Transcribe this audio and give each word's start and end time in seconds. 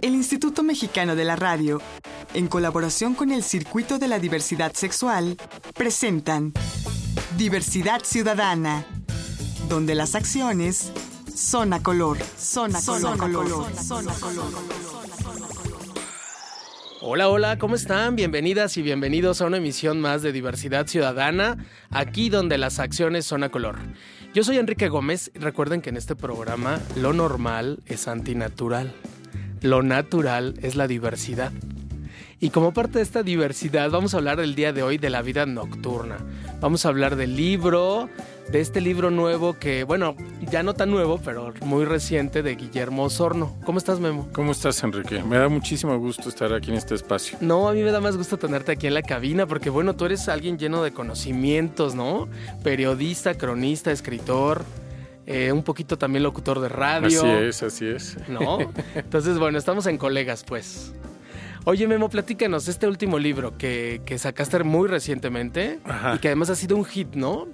El 0.00 0.14
Instituto 0.14 0.62
Mexicano 0.62 1.14
de 1.16 1.24
la 1.24 1.36
Radio, 1.36 1.80
en 2.34 2.48
colaboración 2.48 3.14
con 3.14 3.30
el 3.30 3.42
Circuito 3.42 3.98
de 3.98 4.08
la 4.08 4.18
Diversidad 4.18 4.72
Sexual, 4.74 5.36
presentan 5.74 6.52
Diversidad 7.36 8.02
Ciudadana, 8.04 8.84
donde 9.68 9.94
las 9.94 10.14
acciones 10.14 10.92
son 11.34 11.72
a 11.72 11.82
color, 11.82 12.18
son 12.38 12.74
a 12.74 12.80
color, 12.82 13.18
color, 13.18 13.76
son 13.76 14.08
a 14.08 14.14
color. 14.14 14.52
Hola, 17.02 17.30
hola, 17.30 17.58
¿cómo 17.58 17.76
están? 17.76 18.14
Bienvenidas 18.14 18.76
y 18.76 18.82
bienvenidos 18.82 19.40
a 19.40 19.46
una 19.46 19.56
emisión 19.56 20.02
más 20.02 20.20
de 20.20 20.32
Diversidad 20.32 20.86
Ciudadana, 20.86 21.56
aquí 21.88 22.28
donde 22.28 22.58
las 22.58 22.78
acciones 22.78 23.24
son 23.24 23.42
a 23.42 23.48
color. 23.48 23.78
Yo 24.32 24.44
soy 24.44 24.58
Enrique 24.58 24.88
Gómez 24.88 25.32
recuerden 25.34 25.82
que 25.82 25.90
en 25.90 25.96
este 25.96 26.14
programa 26.14 26.78
lo 26.94 27.12
normal 27.12 27.80
es 27.86 28.06
antinatural. 28.06 28.92
Lo 29.60 29.82
natural 29.82 30.54
es 30.62 30.76
la 30.76 30.86
diversidad. 30.86 31.50
Y 32.42 32.48
como 32.48 32.72
parte 32.72 32.98
de 32.98 33.04
esta 33.04 33.22
diversidad 33.22 33.90
vamos 33.90 34.14
a 34.14 34.16
hablar 34.16 34.40
el 34.40 34.54
día 34.54 34.72
de 34.72 34.82
hoy 34.82 34.96
de 34.96 35.10
la 35.10 35.20
vida 35.20 35.44
nocturna. 35.44 36.16
Vamos 36.58 36.86
a 36.86 36.88
hablar 36.88 37.16
del 37.16 37.36
libro, 37.36 38.08
de 38.50 38.62
este 38.62 38.80
libro 38.80 39.10
nuevo 39.10 39.58
que, 39.58 39.84
bueno, 39.84 40.16
ya 40.50 40.62
no 40.62 40.72
tan 40.72 40.90
nuevo, 40.90 41.20
pero 41.22 41.52
muy 41.60 41.84
reciente 41.84 42.42
de 42.42 42.54
Guillermo 42.56 43.04
Osorno. 43.04 43.54
¿Cómo 43.66 43.76
estás, 43.76 44.00
Memo? 44.00 44.26
¿Cómo 44.32 44.52
estás, 44.52 44.82
Enrique? 44.82 45.22
Me 45.22 45.36
da 45.36 45.50
muchísimo 45.50 45.98
gusto 45.98 46.30
estar 46.30 46.54
aquí 46.54 46.70
en 46.70 46.78
este 46.78 46.94
espacio. 46.94 47.36
No, 47.42 47.68
a 47.68 47.74
mí 47.74 47.82
me 47.82 47.90
da 47.90 48.00
más 48.00 48.16
gusto 48.16 48.38
tenerte 48.38 48.72
aquí 48.72 48.86
en 48.86 48.94
la 48.94 49.02
cabina 49.02 49.44
porque, 49.44 49.68
bueno, 49.68 49.94
tú 49.94 50.06
eres 50.06 50.26
alguien 50.30 50.58
lleno 50.58 50.82
de 50.82 50.92
conocimientos, 50.92 51.94
¿no? 51.94 52.26
Periodista, 52.64 53.34
cronista, 53.34 53.92
escritor. 53.92 54.64
Eh, 55.26 55.52
un 55.52 55.62
poquito 55.62 55.98
también 55.98 56.22
locutor 56.22 56.58
de 56.60 56.70
radio. 56.70 57.20
Así 57.20 57.28
es, 57.28 57.62
así 57.62 57.86
es. 57.86 58.16
¿No? 58.28 58.60
Entonces, 58.94 59.38
bueno, 59.38 59.58
estamos 59.58 59.86
en 59.86 59.98
colegas, 59.98 60.42
pues. 60.42 60.94
Oye, 61.64 61.86
Memo, 61.86 62.08
platícanos 62.08 62.68
este 62.68 62.86
último 62.86 63.18
libro 63.18 63.58
que, 63.58 64.00
que 64.06 64.18
sacaste 64.18 64.64
muy 64.64 64.88
recientemente 64.88 65.78
y 66.14 66.18
que 66.18 66.28
además 66.28 66.50
ha 66.50 66.54
sido 66.56 66.76
un 66.76 66.84
hit, 66.84 67.14
¿no? 67.14 67.48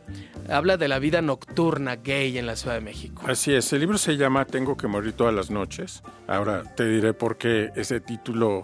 Habla 0.49 0.77
de 0.77 0.87
la 0.87 1.01
vida 1.01 1.23
nocturna 1.23 1.97
gay 1.97 2.39
en 2.39 2.47
la 2.47 2.55
Ciudad 2.55 2.77
de 2.77 2.81
México. 2.81 3.23
Así 3.27 3.53
es, 3.53 3.73
el 3.73 3.81
libro 3.81 3.99
se 3.99 4.17
llama 4.17 4.45
Tengo 4.45 4.77
que 4.77 4.87
morir 4.87 5.13
todas 5.13 5.35
las 5.35 5.51
noches. 5.51 6.03
Ahora 6.29 6.63
te 6.63 6.89
diré 6.89 7.15
por 7.15 7.37
qué 7.37 7.71
ese 7.75 8.01
título 8.01 8.63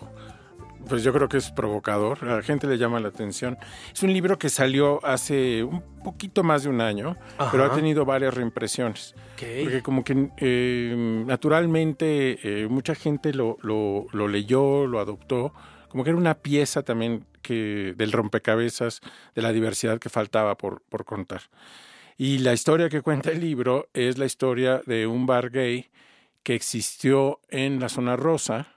pues 0.88 1.02
yo 1.02 1.12
creo 1.12 1.28
que 1.28 1.36
es 1.36 1.50
provocador, 1.50 2.18
a 2.22 2.36
la 2.36 2.42
gente 2.42 2.66
le 2.66 2.78
llama 2.78 3.00
la 3.00 3.08
atención. 3.08 3.58
Es 3.92 4.02
un 4.02 4.12
libro 4.12 4.38
que 4.38 4.48
salió 4.48 5.04
hace 5.04 5.62
un 5.64 5.82
poquito 6.02 6.42
más 6.42 6.64
de 6.64 6.68
un 6.68 6.80
año, 6.80 7.16
pero 7.50 7.64
ha 7.64 7.74
tenido 7.74 8.04
varias 8.04 8.34
reimpresiones. 8.34 9.14
Porque 9.36 9.82
como 9.82 10.04
que 10.04 10.30
eh, 10.38 11.24
naturalmente 11.26 12.38
eh, 12.42 12.68
mucha 12.68 12.94
gente 12.94 13.32
lo, 13.34 13.56
lo, 13.62 14.06
lo, 14.12 14.28
leyó, 14.28 14.86
lo 14.86 15.00
adoptó, 15.00 15.52
como 15.88 16.04
que 16.04 16.10
era 16.10 16.18
una 16.18 16.34
pieza 16.34 16.82
también 16.82 17.26
que, 17.42 17.94
del 17.96 18.12
rompecabezas 18.12 19.00
de 19.34 19.42
la 19.42 19.52
diversidad 19.52 19.98
que 19.98 20.08
faltaba 20.08 20.56
por, 20.56 20.82
por 20.88 21.04
contar. 21.04 21.42
Y 22.16 22.38
la 22.38 22.52
historia 22.52 22.88
que 22.88 23.02
cuenta 23.02 23.30
el 23.30 23.40
libro 23.40 23.88
es 23.94 24.18
la 24.18 24.26
historia 24.26 24.80
de 24.86 25.06
un 25.06 25.26
bar 25.26 25.50
gay 25.50 25.90
que 26.42 26.54
existió 26.54 27.40
en 27.48 27.80
la 27.80 27.88
zona 27.88 28.16
rosa, 28.16 28.68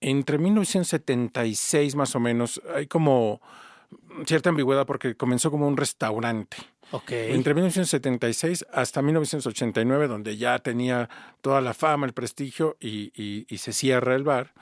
entre 0.00 0.38
1976 0.38 1.94
más 1.94 2.14
o 2.14 2.20
menos, 2.20 2.60
hay 2.74 2.86
como 2.86 3.40
cierta 4.24 4.50
ambigüedad 4.50 4.86
porque 4.86 5.16
comenzó 5.16 5.50
como 5.50 5.66
un 5.68 5.76
restaurante. 5.76 6.56
Okay. 6.92 7.32
Entre 7.34 7.52
1976 7.54 8.66
hasta 8.72 9.02
1989, 9.02 10.06
donde 10.06 10.36
ya 10.36 10.58
tenía 10.60 11.08
toda 11.40 11.60
la 11.60 11.74
fama, 11.74 12.06
el 12.06 12.12
prestigio 12.12 12.76
y, 12.80 13.10
y 13.48 13.58
se 13.58 13.72
cierra 13.72 14.14
el 14.14 14.22
bar. 14.22 14.52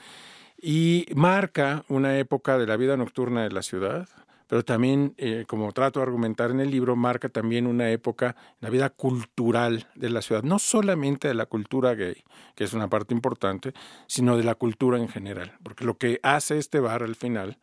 Y 0.56 1.06
marca 1.14 1.84
una 1.88 2.18
época 2.18 2.56
de 2.56 2.66
la 2.66 2.78
vida 2.78 2.96
nocturna 2.96 3.42
de 3.42 3.50
la 3.50 3.62
ciudad, 3.62 4.08
pero 4.46 4.64
también, 4.64 5.14
eh, 5.16 5.44
como 5.46 5.72
trato 5.72 6.00
de 6.00 6.04
argumentar 6.04 6.50
en 6.50 6.60
el 6.60 6.70
libro, 6.70 6.96
marca 6.96 7.28
también 7.28 7.66
una 7.66 7.90
época 7.90 8.36
en 8.52 8.58
la 8.60 8.70
vida 8.70 8.90
cultural 8.90 9.88
de 9.94 10.10
la 10.10 10.22
ciudad, 10.22 10.42
no 10.42 10.58
solamente 10.58 11.28
de 11.28 11.34
la 11.34 11.46
cultura 11.46 11.94
gay, 11.94 12.22
que 12.54 12.64
es 12.64 12.72
una 12.72 12.88
parte 12.88 13.14
importante, 13.14 13.72
sino 14.06 14.36
de 14.36 14.44
la 14.44 14.54
cultura 14.54 14.98
en 14.98 15.08
general, 15.08 15.56
porque 15.62 15.84
lo 15.84 15.96
que 15.96 16.20
hace 16.22 16.58
este 16.58 16.80
bar 16.80 17.02
al 17.02 17.16
final 17.16 17.58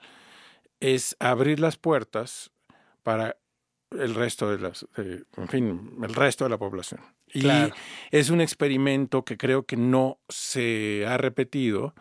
es 0.80 1.16
abrir 1.20 1.60
las 1.60 1.78
puertas 1.78 2.52
para 3.04 3.38
el 3.92 4.16
resto 4.16 4.50
de 4.50 4.60
las, 4.60 4.88
en 4.98 5.48
fin, 5.48 5.98
el 6.02 6.14
resto 6.14 6.46
de 6.46 6.50
la 6.50 6.58
población. 6.58 7.02
Y 7.34 7.48
es 8.12 8.30
un 8.30 8.42
experimento 8.42 9.24
que 9.24 9.38
creo 9.38 9.66
que 9.66 9.78
no 9.78 10.20
se 10.28 11.06
ha 11.08 11.18
repetido 11.18 11.94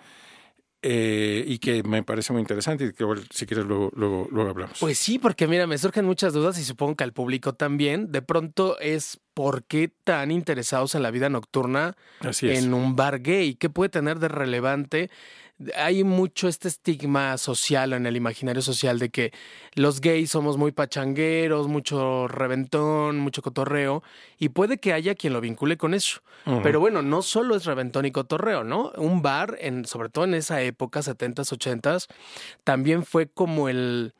eh, 0.82 1.44
y 1.46 1.58
que 1.58 1.82
me 1.82 2.02
parece 2.02 2.32
muy 2.32 2.41
interesante 2.41 2.86
y 2.86 2.92
que 2.92 3.04
si 3.30 3.44
quieres 3.44 3.66
luego, 3.66 3.91
luego, 3.94 4.28
luego 4.30 4.50
hablamos. 4.50 4.78
Pues 4.80 4.98
sí, 4.98 5.18
porque 5.18 5.46
mira, 5.46 5.66
me 5.66 5.76
surgen 5.76 6.06
muchas 6.06 6.32
dudas 6.32 6.58
y 6.58 6.64
supongo 6.64 6.96
que 6.96 7.04
al 7.04 7.12
público 7.12 7.54
también. 7.54 8.10
De 8.10 8.22
pronto 8.22 8.78
es 8.80 9.20
por 9.34 9.64
qué 9.64 9.92
tan 10.04 10.30
interesados 10.30 10.94
en 10.94 11.02
la 11.02 11.10
vida 11.10 11.28
nocturna 11.28 11.96
en 12.42 12.72
un 12.72 12.96
bar 12.96 13.20
gay. 13.20 13.54
¿Qué 13.54 13.68
puede 13.68 13.91
tener 13.91 14.18
de 14.18 14.28
relevante 14.28 15.10
hay 15.76 16.04
mucho 16.04 16.48
este 16.48 16.69
estigma 16.69 17.37
social 17.38 17.93
en 17.93 18.06
el 18.06 18.16
imaginario 18.16 18.62
social 18.62 18.98
de 18.98 19.10
que 19.10 19.32
los 19.75 20.00
gays 20.00 20.31
somos 20.31 20.56
muy 20.56 20.72
pachangueros, 20.72 21.69
mucho 21.69 22.28
reventón, 22.28 23.19
mucho 23.19 23.43
cotorreo, 23.43 24.03
y 24.38 24.50
puede 24.50 24.78
que 24.78 24.93
haya 24.93 25.15
quien 25.15 25.32
lo 25.32 25.41
vincule 25.41 25.76
con 25.76 25.94
eso. 25.94 26.21
Pero 26.62 26.81
bueno, 26.81 27.03
no 27.03 27.21
solo 27.21 27.54
es 27.54 27.66
reventón 27.66 28.06
y 28.06 28.12
cotorreo, 28.12 28.65
¿no? 28.65 28.93
Un 28.97 29.21
bar, 29.21 29.59
en, 29.60 29.84
sobre 29.84 30.09
todo 30.09 30.25
en 30.25 30.34
esa 30.34 30.62
época, 30.62 31.00
70s, 31.00 31.53
80s, 31.53 32.06
también 32.65 33.04
fue 33.04 33.28
como 33.28 33.69
el... 33.69 34.15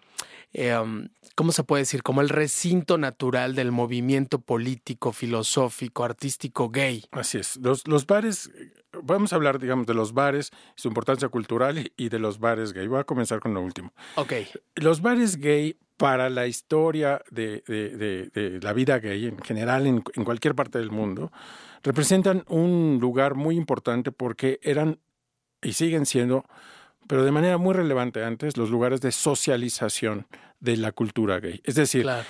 Eh, 0.53 0.77
um, 0.77 1.09
¿cómo 1.37 1.53
se 1.53 1.65
puede 1.65 1.83
decir? 1.83 2.03
Como 2.03 2.21
el 2.21 2.29
recinto 2.29 2.99
natural 2.99 3.55
del 3.55 3.73
movimiento 3.73 4.41
político, 4.41 5.13
filosófico, 5.13 6.05
artístico 6.05 6.69
gay. 6.69 7.05
Así 7.13 7.39
es. 7.39 7.57
Los, 7.57 7.87
los 7.87 8.07
bares 8.07 8.51
vamos 9.03 9.33
a 9.33 9.37
hablar, 9.37 9.59
digamos, 9.59 9.87
de 9.87 9.95
los 9.95 10.13
bares, 10.13 10.51
su 10.75 10.89
importancia 10.89 11.29
cultural 11.29 11.93
y 11.97 12.09
de 12.09 12.19
los 12.19 12.39
bares 12.39 12.73
gay. 12.73 12.87
Voy 12.87 13.01
a 13.01 13.05
comenzar 13.05 13.41
con 13.41 13.55
lo 13.55 13.63
último. 13.63 13.93
Ok. 14.17 14.33
Los 14.77 15.01
bares 15.01 15.37
gay 15.37 15.77
para 15.97 16.31
la 16.31 16.47
historia 16.47 17.21
de, 17.31 17.63
de, 17.67 18.59
la 18.63 18.73
vida 18.73 18.99
gay 18.99 19.27
en 19.27 19.39
general 19.39 19.87
en, 19.87 20.03
en, 20.15 20.25
cualquier 20.25 20.55
parte 20.55 20.79
del 20.79 20.91
mundo 20.91 21.31
representan 21.83 22.45
un 22.49 22.99
lugar 23.01 23.35
muy 23.35 23.57
importante 23.57 24.11
porque 24.11 24.61
eran 24.63 24.99
y 25.63 25.75
siguen 25.75 26.07
siendo, 26.07 26.45
pero 27.07 27.25
de 27.25 27.33
manera 27.33 27.59
muy 27.59 27.75
relevante 27.75 28.25
antes, 28.25 28.57
los 28.57 28.71
lugares 28.71 29.01
de 29.01 29.13
socialización 29.13 30.27
de 30.61 30.77
la 30.77 30.93
cultura 30.93 31.41
gay. 31.41 31.61
Es 31.65 31.75
decir, 31.75 32.09
ah, 32.09 32.25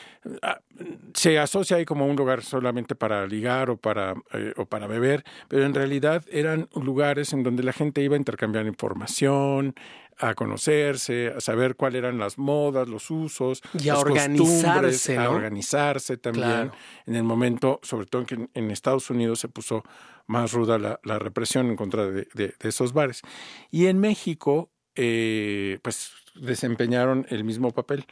se 1.15 1.39
asocia 1.39 1.77
ahí 1.77 1.85
como 1.85 2.07
un 2.07 2.17
lugar 2.17 2.43
solamente 2.43 2.95
para 2.95 3.27
ligar 3.27 3.71
o 3.71 3.77
para, 3.77 4.15
eh, 4.33 4.53
o 4.57 4.67
para 4.67 4.87
beber, 4.87 5.25
pero 5.49 5.65
en 5.65 5.75
realidad 5.75 6.25
eran 6.31 6.69
lugares 6.75 7.33
en 7.33 7.43
donde 7.43 7.63
la 7.63 7.73
gente 7.73 8.03
iba 8.03 8.17
a 8.17 8.19
intercambiar 8.19 8.67
información, 8.67 9.75
a 10.21 10.35
conocerse, 10.35 11.33
a 11.37 11.41
saber 11.41 11.77
cuáles 11.77 12.01
eran 12.01 12.19
las 12.19 12.39
modas, 12.39 12.89
los 12.89 13.11
usos, 13.11 13.63
y 13.79 13.89
a 13.89 13.99
organizarse, 13.99 15.17
a 15.17 15.31
organizarse 15.31 16.17
también. 16.19 16.71
En 17.07 17.17
el 17.17 17.23
momento, 17.23 17.81
sobre 17.83 18.07
todo 18.07 18.27
que 18.27 18.49
en, 18.53 18.71
Estados 18.71 19.11
Unidos 19.11 19.41
se 19.41 19.49
puso 19.49 19.83
más 20.27 20.53
ruda 20.53 20.79
la, 20.79 21.01
la 21.05 21.19
represión 21.19 21.69
en 21.69 21.77
contra 21.77 22.07
de, 22.07 22.29
de, 22.35 22.55
de, 22.59 22.69
esos 22.69 22.93
bares. 22.93 23.23
Y 23.71 23.87
en 23.87 23.99
México, 23.99 24.71
eh, 24.95 25.79
pues 25.83 26.13
desempeñaron 26.35 27.27
el 27.31 27.45
mismo 27.45 27.71
papel. 27.71 28.05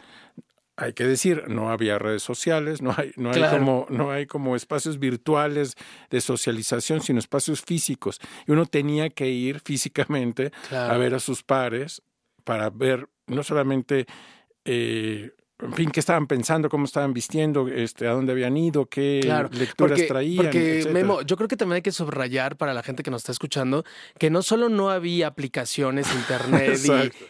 Hay 0.80 0.92
que 0.92 1.04
decir, 1.04 1.48
no 1.48 1.70
había 1.70 1.98
redes 1.98 2.22
sociales, 2.22 2.80
no 2.82 2.94
hay, 2.96 3.10
no 3.16 3.32
hay, 3.32 3.42
como, 3.50 3.86
no 3.90 4.12
hay 4.12 4.26
como 4.26 4.54
espacios 4.54 5.00
virtuales 5.00 5.74
de 6.08 6.20
socialización, 6.20 7.00
sino 7.00 7.18
espacios 7.18 7.62
físicos. 7.62 8.20
Y 8.46 8.52
uno 8.52 8.64
tenía 8.64 9.10
que 9.10 9.28
ir 9.28 9.58
físicamente 9.58 10.52
a 10.70 10.96
ver 10.96 11.14
a 11.14 11.18
sus 11.20 11.42
pares 11.42 12.02
para 12.44 12.70
ver 12.70 13.08
no 13.26 13.42
solamente 13.42 14.06
eh, 14.64 15.32
en 15.60 15.72
fin, 15.72 15.90
qué 15.90 15.98
estaban 15.98 16.26
pensando, 16.26 16.68
cómo 16.68 16.84
estaban 16.84 17.12
vistiendo, 17.12 17.66
este, 17.66 18.06
a 18.06 18.12
dónde 18.12 18.32
habían 18.32 18.56
ido, 18.56 18.86
qué 18.86 19.20
lecturas 19.50 20.00
traían. 20.06 20.44
Porque, 20.44 20.88
Memo, 20.92 21.22
yo 21.22 21.36
creo 21.36 21.48
que 21.48 21.56
también 21.56 21.76
hay 21.76 21.82
que 21.82 21.90
subrayar 21.90 22.56
para 22.56 22.74
la 22.74 22.82
gente 22.82 23.02
que 23.02 23.10
nos 23.10 23.22
está 23.22 23.32
escuchando 23.32 23.84
que 24.18 24.30
no 24.30 24.42
solo 24.42 24.68
no 24.68 24.90
había 24.90 25.26
aplicaciones, 25.26 26.06
internet 26.14 26.78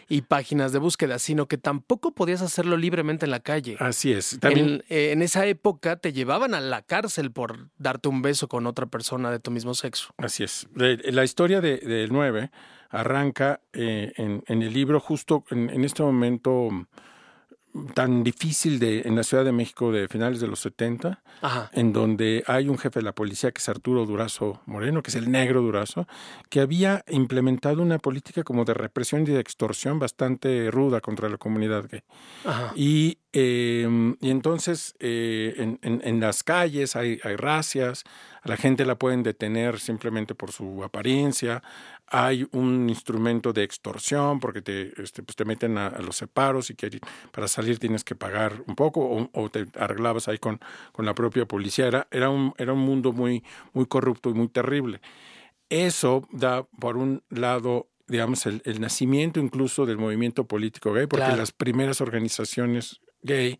y, 0.09 0.21
páginas 0.21 0.71
de 0.71 0.79
búsqueda, 0.79 1.17
sino 1.17 1.47
que 1.47 1.57
tampoco 1.57 2.11
podías 2.11 2.41
hacerlo 2.41 2.77
libremente 2.77 3.25
en 3.25 3.31
la 3.31 3.39
calle. 3.39 3.77
Así 3.79 4.11
es. 4.11 4.37
También... 4.39 4.83
En, 4.89 5.09
en 5.19 5.21
esa 5.23 5.45
época 5.47 5.95
te 5.95 6.13
llevaban 6.13 6.53
a 6.53 6.59
la 6.59 6.83
cárcel 6.83 7.31
por 7.31 7.69
darte 7.77 8.09
un 8.09 8.21
beso 8.21 8.47
con 8.47 8.67
otra 8.67 8.85
persona 8.85 9.31
de 9.31 9.39
tu 9.39 9.49
mismo 9.49 9.73
sexo. 9.73 10.13
Así 10.17 10.43
es. 10.43 10.67
La 10.75 11.23
historia 11.23 11.61
del 11.61 11.79
de 11.79 12.07
9 12.09 12.51
arranca 12.89 13.61
eh, 13.73 14.13
en, 14.17 14.43
en, 14.47 14.61
el 14.61 14.73
libro 14.73 14.99
justo 14.99 15.45
en, 15.49 15.69
en 15.69 15.83
este 15.83 16.03
momento 16.03 16.69
tan 17.93 18.23
difícil 18.23 18.79
de, 18.79 19.01
en 19.01 19.15
la 19.15 19.23
Ciudad 19.23 19.45
de 19.45 19.51
México 19.51 19.91
de 19.91 20.07
finales 20.07 20.39
de 20.39 20.47
los 20.47 20.59
70, 20.59 21.21
en 21.73 21.93
donde 21.93 22.43
hay 22.47 22.67
un 22.67 22.77
jefe 22.77 22.99
de 22.99 23.03
la 23.03 23.13
policía 23.13 23.51
que 23.51 23.59
es 23.59 23.69
Arturo 23.69 24.05
Durazo 24.05 24.61
Moreno, 24.65 25.03
que 25.03 25.09
es 25.09 25.15
el 25.15 25.31
negro 25.31 25.61
Durazo, 25.61 26.07
que 26.49 26.61
había 26.61 27.03
implementado 27.07 27.81
una 27.81 27.99
política 27.99 28.43
como 28.43 28.65
de 28.65 28.73
represión 28.73 29.21
y 29.23 29.25
de 29.25 29.39
extorsión 29.39 29.99
bastante 29.99 30.71
ruda 30.71 30.99
contra 30.99 31.29
la 31.29 31.37
comunidad 31.37 31.85
gay. 31.89 32.03
Y, 32.75 33.19
em, 33.33 34.15
y, 34.19 34.31
entonces 34.31 34.95
eh, 34.99 35.53
en, 35.57 36.01
en, 36.03 36.19
las 36.19 36.43
calles 36.43 36.95
hay, 36.95 37.19
hay 37.23 37.35
racias, 37.35 38.03
a 38.41 38.49
la 38.49 38.57
gente 38.57 38.85
la 38.85 38.95
pueden 38.95 39.23
detener 39.23 39.79
simplemente 39.79 40.33
por 40.33 40.51
su 40.51 40.83
apariencia, 40.83 41.61
hay 42.11 42.47
un 42.51 42.89
instrumento 42.89 43.53
de 43.53 43.63
extorsión 43.63 44.39
porque 44.39 44.61
te, 44.61 45.01
este, 45.01 45.23
pues 45.23 45.35
te 45.35 45.45
meten 45.45 45.77
a, 45.77 45.89
los 45.99 46.17
separos 46.17 46.69
y 46.69 46.75
que 46.75 46.99
para 47.31 47.47
salir 47.47 47.79
tienes 47.79 48.03
que 48.03 48.15
pagar 48.15 48.63
un 48.67 48.75
poco 48.75 49.29
o, 49.31 49.49
te 49.49 49.67
arreglabas 49.77 50.27
ahí 50.27 50.37
con, 50.37 50.59
con 50.91 51.05
la 51.05 51.13
propia 51.13 51.45
policía. 51.45 51.87
Era, 51.87 52.07
era, 52.11 52.29
un, 52.29 52.53
era 52.57 52.73
un 52.73 52.79
mundo 52.79 53.11
muy, 53.11 53.43
muy 53.73 53.85
corrupto 53.85 54.29
y 54.29 54.33
muy 54.33 54.47
terrible. 54.47 55.01
Eso 55.69 56.27
da, 56.31 56.63
por 56.63 56.97
un 56.97 57.23
lado, 57.29 57.89
digamos, 58.07 58.45
el, 58.45 58.81
nacimiento 58.81 59.39
incluso 59.39 59.85
del 59.85 59.97
movimiento 59.97 60.45
político 60.45 60.93
gay, 60.93 61.05
porque 61.05 61.35
las 61.35 61.51
primeras 61.51 62.01
organizaciones 62.01 63.01
gay 63.21 63.59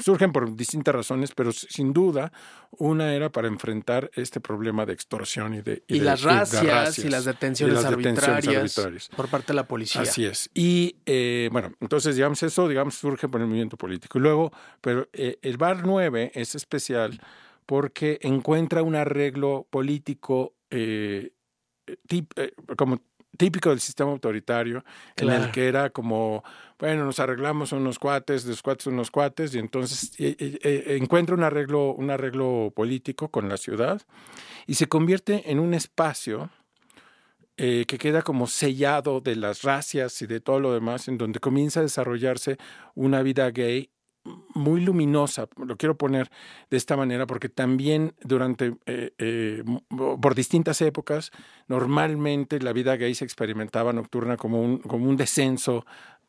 surgen 0.00 0.32
por 0.32 0.54
distintas 0.54 0.94
razones, 0.94 1.32
pero 1.34 1.52
sin 1.52 1.92
duda 1.92 2.32
una 2.78 3.14
era 3.14 3.30
para 3.30 3.48
enfrentar 3.48 4.10
este 4.14 4.40
problema 4.40 4.86
de 4.86 4.92
extorsión 4.92 5.54
y 5.54 5.62
de... 5.62 5.82
Y, 5.86 6.00
las, 6.00 6.22
racias, 6.22 6.98
y 6.98 7.08
las 7.08 7.24
detenciones, 7.24 7.84
arbitrarias, 7.84 8.78
por 9.16 9.28
parte 9.28 9.48
de 9.48 9.54
la 9.54 9.66
policía. 9.66 10.02
Así 10.02 10.24
es. 10.24 10.50
Y 10.54 10.96
eh, 11.06 11.48
bueno, 11.52 11.72
entonces 11.80 12.16
digamos 12.16 12.42
eso, 12.42 12.68
digamos, 12.68 12.94
surge 12.94 13.28
por 13.28 13.40
el 13.40 13.46
movimiento 13.46 13.76
político. 13.76 14.18
Y 14.18 14.22
luego, 14.22 14.52
pero 14.80 15.08
eh, 15.12 15.38
el 15.42 15.56
Bar 15.56 15.86
9 15.86 16.32
es 16.34 16.54
especial 16.54 17.20
porque 17.64 18.18
encuentra 18.22 18.82
un 18.82 18.94
arreglo 18.94 19.66
político 19.70 20.54
eh, 20.70 21.32
como 22.76 23.00
típico 23.36 23.70
del 23.70 23.80
sistema 23.80 24.10
autoritario, 24.10 24.84
en 25.16 25.30
el 25.30 25.50
que 25.50 25.68
era 25.68 25.90
como, 25.90 26.42
bueno, 26.78 27.04
nos 27.04 27.20
arreglamos 27.20 27.72
unos 27.72 27.98
cuates, 27.98 28.44
los 28.44 28.62
cuates 28.62 28.86
unos 28.86 29.10
cuates, 29.10 29.54
y 29.54 29.58
entonces 29.58 30.12
eh, 30.18 30.36
eh, 30.38 30.58
eh, 30.62 30.96
encuentra 31.00 31.34
un 31.34 31.42
arreglo, 31.42 31.94
un 31.94 32.10
arreglo 32.10 32.72
político 32.74 33.28
con 33.28 33.48
la 33.48 33.56
ciudad 33.56 34.02
y 34.66 34.74
se 34.74 34.86
convierte 34.88 35.50
en 35.50 35.58
un 35.60 35.74
espacio 35.74 36.50
que 37.58 37.86
queda 37.86 38.20
como 38.20 38.46
sellado 38.48 39.22
de 39.22 39.34
las 39.34 39.62
racias 39.62 40.20
y 40.20 40.26
de 40.26 40.40
todo 40.40 40.60
lo 40.60 40.74
demás, 40.74 41.08
en 41.08 41.16
donde 41.16 41.40
comienza 41.40 41.80
a 41.80 41.84
desarrollarse 41.84 42.58
una 42.94 43.22
vida 43.22 43.50
gay 43.50 43.88
muy 44.56 44.80
luminosa, 44.80 45.48
lo 45.56 45.76
quiero 45.76 45.96
poner 45.96 46.30
de 46.70 46.76
esta 46.76 46.96
manera, 46.96 47.26
porque 47.26 47.48
también 47.48 48.14
durante, 48.22 48.74
eh, 48.86 49.12
eh, 49.18 49.62
por 49.88 50.34
distintas 50.34 50.80
épocas, 50.80 51.30
normalmente 51.68 52.58
la 52.60 52.72
vida 52.72 52.96
gay 52.96 53.14
se 53.14 53.24
experimentaba 53.24 53.92
nocturna 53.92 54.36
como 54.36 54.60
un, 54.60 54.78
como 54.78 55.08
un 55.08 55.16
descenso 55.16 55.84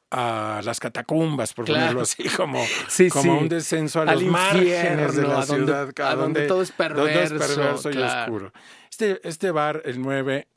a 0.10 0.62
las 0.64 0.80
catacumbas, 0.80 1.54
por 1.54 1.66
ponerlo 1.66 2.02
así, 2.02 2.24
como, 2.30 2.64
como 3.12 3.40
un 3.40 3.50
descenso 3.50 4.02
a 4.02 4.06
los 4.06 4.24
márgenes 4.24 5.16
de 5.16 5.24
la 5.24 5.42
ciudad, 5.44 5.90
a 6.00 6.16
donde, 6.16 6.48
todo 6.48 6.62
es 6.62 6.72
perverso, 6.72 7.92
y 7.92 7.98
oscuro. 7.98 8.54
Este, 8.90 9.20
este 9.28 9.52
bar, 9.52 9.82
el 9.86 10.02
9, 10.02 10.48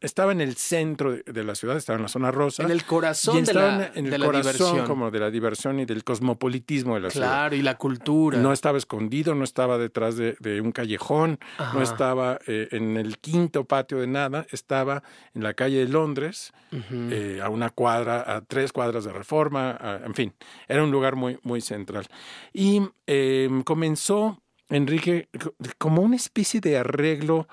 estaba 0.00 0.32
en 0.32 0.40
el 0.40 0.56
centro 0.56 1.12
de, 1.12 1.44
la 1.44 1.54
ciudad, 1.54 1.76
estaba 1.76 1.96
en 1.96 2.02
la 2.02 2.08
zona 2.08 2.30
rosa. 2.30 2.62
En 2.62 2.70
el 2.70 2.84
corazón 2.84 3.44
de 3.44 3.54
la, 3.54 3.90
en 3.94 4.12
el 4.12 4.24
corazón 4.24 4.52
diversión. 4.52 4.86
como 4.86 5.10
de 5.10 5.18
la 5.18 5.30
diversión 5.30 5.80
y 5.80 5.84
del 5.84 6.04
cosmopolitismo 6.04 6.94
de 6.94 7.00
la 7.00 7.10
ciudad. 7.10 7.26
Claro, 7.26 7.56
y 7.56 7.62
la 7.62 7.76
cultura. 7.76 8.38
No 8.38 8.52
estaba 8.52 8.78
escondido, 8.78 9.34
no 9.34 9.44
estaba 9.44 9.78
detrás 9.78 10.16
de, 10.16 10.60
un 10.60 10.72
callejón, 10.72 11.38
no 11.74 11.82
estaba 11.82 12.38
eh, 12.46 12.68
en 12.72 12.96
el 12.96 13.18
quinto 13.18 13.64
patio 13.64 13.98
de 13.98 14.06
nada, 14.06 14.46
estaba 14.50 15.02
en 15.34 15.42
la 15.42 15.54
calle 15.54 15.78
de 15.78 15.88
Londres, 15.88 16.52
eh, 16.72 17.40
a 17.42 17.48
una 17.48 17.70
cuadra, 17.70 18.36
a 18.36 18.42
tres 18.42 18.72
cuadras 18.72 19.04
de 19.04 19.12
reforma, 19.12 20.00
en 20.04 20.14
fin, 20.14 20.34
era 20.68 20.82
un 20.82 20.90
lugar 20.90 21.16
muy, 21.16 21.38
muy 21.42 21.60
central. 21.60 22.06
Y 22.52 22.82
em, 23.06 23.62
comenzó 23.62 24.42
Enrique, 24.70 25.28
como 25.78 26.02
una 26.02 26.16
especie 26.16 26.60
de 26.60 26.78
arreglo 26.78 27.48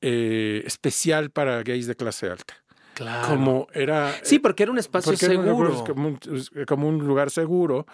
eh, 0.00 0.62
especial 0.66 1.30
para 1.30 1.62
gays 1.62 1.86
de 1.86 1.96
clase 1.96 2.28
alta. 2.28 2.54
Claro. 2.94 3.28
Como 3.28 3.68
era. 3.72 4.14
Sí, 4.22 4.38
porque 4.38 4.64
era 4.64 4.72
un 4.72 4.78
espacio 4.78 5.16
seguro. 5.16 5.84
como, 6.66 6.88
un, 6.88 6.98
lugar 7.06 7.30
seguro. 7.30 7.86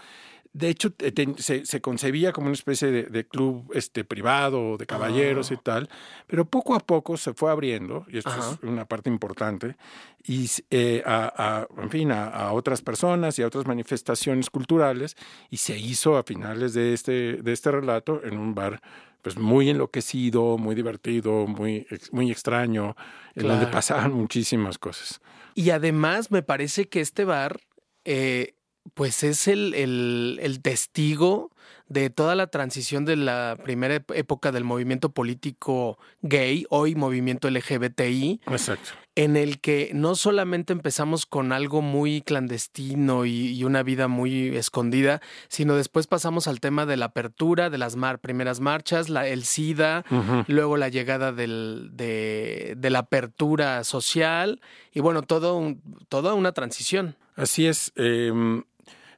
De 0.54 0.68
hecho, 0.68 0.94
se, 1.38 1.80
concebía 1.80 2.32
como 2.32 2.46
una 2.46 2.54
especie 2.54 2.90
de, 2.92 3.26
club 3.26 3.72
este, 3.74 4.04
privado, 4.04 4.76
de 4.76 4.86
caballeros 4.86 5.50
y 5.50 5.54
ah. 5.54 5.60
tal, 5.60 5.90
pero 6.28 6.44
poco 6.44 6.76
a 6.76 6.78
poco 6.78 7.16
se 7.16 7.34
fue 7.34 7.50
abriendo, 7.50 8.06
y 8.08 8.18
esto 8.18 8.30
es 8.30 8.62
una 8.62 8.84
parte 8.84 9.10
importante, 9.10 9.74
y 10.22 10.48
eh, 10.70 11.02
a, 11.04 11.66
en 11.76 11.90
fin, 11.90 12.12
a, 12.12 12.52
otras 12.52 12.82
personas 12.82 13.36
y 13.40 13.42
a 13.42 13.48
otras 13.48 13.66
manifestaciones 13.66 14.48
culturales, 14.48 15.16
y 15.50 15.56
se 15.56 15.76
hizo 15.76 16.16
a 16.16 16.22
finales 16.22 16.72
de 16.72 16.94
este, 16.94 17.42
de 17.42 17.52
este 17.52 17.72
relato 17.72 18.22
en 18.22 18.38
un 18.38 18.54
bar 18.54 18.80
pues 19.22 19.36
muy 19.36 19.70
enloquecido, 19.70 20.56
muy 20.56 20.76
divertido, 20.76 21.48
muy, 21.48 21.84
muy 22.12 22.30
extraño, 22.30 22.94
en 23.34 23.48
donde 23.48 23.66
pasaban 23.66 24.12
muchísimas 24.12 24.78
cosas. 24.78 25.20
Y 25.54 25.70
además 25.70 26.30
me 26.30 26.42
parece 26.42 26.88
que 26.88 27.00
este 27.00 27.24
bar 27.24 27.58
eh, 28.04 28.54
pues 28.92 29.22
es 29.22 29.48
el, 29.48 29.74
el, 29.74 30.60
testigo 30.60 31.50
de 31.88 32.10
toda 32.10 32.34
la 32.34 32.48
transición 32.48 33.04
de 33.04 33.16
la 33.16 33.56
primera 33.62 33.94
época 34.14 34.52
del 34.52 34.64
movimiento 34.64 35.10
político 35.10 35.98
gay, 36.22 36.66
hoy 36.68 36.94
movimiento 36.94 37.48
LGBTI. 37.48 38.40
Exacto. 38.46 38.90
En 39.16 39.36
el 39.36 39.60
que 39.60 39.92
no 39.94 40.16
solamente 40.16 40.72
empezamos 40.72 41.24
con 41.24 41.52
algo 41.52 41.82
muy 41.82 42.20
clandestino 42.20 43.24
y, 43.24 43.62
una 43.64 43.82
vida 43.82 44.08
muy 44.08 44.48
escondida, 44.56 45.20
sino 45.48 45.76
después 45.76 46.06
pasamos 46.06 46.48
al 46.48 46.60
tema 46.60 46.84
de 46.84 46.96
la 46.96 47.06
apertura 47.06 47.70
de 47.70 47.78
las 47.78 47.96
primeras 48.20 48.60
marchas, 48.60 49.08
la, 49.08 49.26
el 49.28 49.44
SIDA, 49.44 50.04
luego 50.48 50.76
la 50.76 50.88
llegada 50.88 51.32
del, 51.32 51.90
de, 51.92 52.74
de, 52.76 52.90
la 52.90 53.00
apertura 53.00 53.84
social 53.84 54.60
y 54.92 55.00
bueno, 55.00 55.22
todo 55.22 55.74
toda 56.08 56.34
una 56.34 56.52
transición. 56.52 57.16
Así 57.36 57.66
es. 57.66 57.92
Em, 57.96 58.64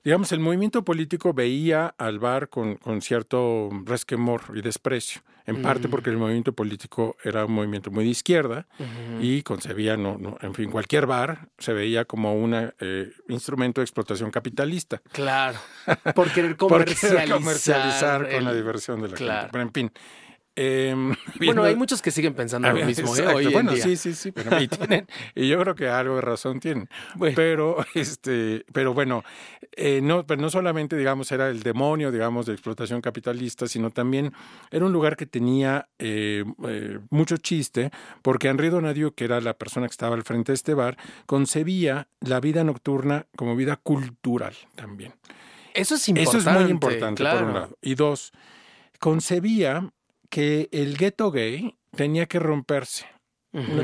digamos, 0.06 0.30
el 0.30 0.38
movimiento 0.38 0.84
político 0.84 1.34
veía 1.34 1.92
al 1.98 2.20
bar 2.20 2.48
con, 2.48 2.76
con 2.76 3.02
cierto 3.02 3.70
resquemor 3.84 4.42
y 4.54 4.62
desprecio, 4.62 5.20
en 5.46 5.62
parte 5.62 5.88
porque 5.88 6.10
el 6.10 6.16
movimiento 6.16 6.52
político 6.52 7.16
era 7.24 7.44
un 7.44 7.52
movimiento 7.52 7.90
muy 7.90 8.04
de 8.04 8.10
izquierda 8.10 8.68
y 9.20 9.42
concebía, 9.42 9.96
no, 9.96 10.16
no, 10.16 10.38
en 10.42 10.54
fin, 10.54 10.70
cualquier 10.70 11.06
bar 11.06 11.48
se 11.58 11.72
veía 11.72 12.04
como 12.04 12.36
un 12.36 12.54
eh, 12.54 13.10
instrumento 13.26 13.80
de 13.80 13.84
explotación 13.86 14.30
capitalista. 14.30 15.02
Claro, 15.10 15.58
por 16.14 16.30
querer 16.30 16.56
comercializar, 16.56 17.28
comercializar 17.28 18.30
con 18.30 18.44
la 18.44 18.54
diversión 18.54 19.02
de 19.02 19.08
la 19.08 19.16
gente. 19.16 19.48
Pero 19.50 19.62
en 19.62 19.72
fin, 19.72 19.92
Em, 20.58 21.14
bueno, 21.38 21.62
hay 21.64 21.76
muchos 21.76 22.00
que 22.00 22.10
siguen 22.10 22.34
pensando 22.34 22.72
lo 22.72 22.74
mismo 22.86 23.14
¿eh? 23.14 23.26
hoy 23.26 23.46
bueno, 23.48 23.70
en 23.70 23.76
día. 23.76 23.84
sí, 23.84 23.96
sí, 23.96 24.14
sí, 24.14 24.32
pero 24.32 24.58
y, 24.58 24.66
tienen, 24.66 25.06
y 25.34 25.48
yo 25.48 25.60
creo 25.60 25.74
que 25.74 25.88
algo 25.88 26.16
de 26.16 26.22
razón 26.22 26.60
tienen. 26.60 26.88
Pero, 27.34 27.76
este, 27.94 28.64
pero 28.72 28.94
bueno, 28.94 29.22
eh, 29.72 30.00
no, 30.02 30.26
pero 30.26 30.40
no 30.40 30.48
solamente, 30.48 30.96
digamos, 30.96 31.30
era 31.30 31.48
el 31.48 31.62
demonio, 31.62 32.10
digamos, 32.10 32.46
de 32.46 32.54
explotación 32.54 33.02
capitalista, 33.02 33.68
sino 33.68 33.90
también 33.90 34.32
era 34.70 34.86
un 34.86 34.92
lugar 34.92 35.16
que 35.16 35.26
tenía 35.26 35.88
eh, 35.98 36.44
mucho 37.10 37.36
chiste, 37.36 37.90
porque 38.22 38.48
Henri 38.48 38.70
Donadio, 38.70 39.14
que 39.14 39.26
era 39.26 39.42
la 39.42 39.58
persona 39.58 39.86
que 39.86 39.92
estaba 39.92 40.16
al 40.16 40.22
frente 40.22 40.52
de 40.52 40.56
este 40.56 40.72
bar, 40.72 40.96
concebía 41.26 42.08
la 42.20 42.40
vida 42.40 42.64
nocturna 42.64 43.26
como 43.36 43.56
vida 43.56 43.76
cultural 43.76 44.54
también. 44.74 45.12
Eso 45.74 45.96
es 45.96 46.08
importante. 46.08 46.38
Eso 46.38 46.50
es 46.50 46.60
muy 46.60 46.70
importante, 46.70 47.22
por 47.22 47.42
un 47.42 47.52
lado. 47.52 47.78
Y 47.82 47.94
dos, 47.94 48.32
concebía 48.98 49.92
que 50.36 50.68
el 50.70 50.98
gueto 50.98 51.30
gay 51.30 51.78
tenía 51.92 52.26
que 52.26 52.38
romperse. 52.38 53.06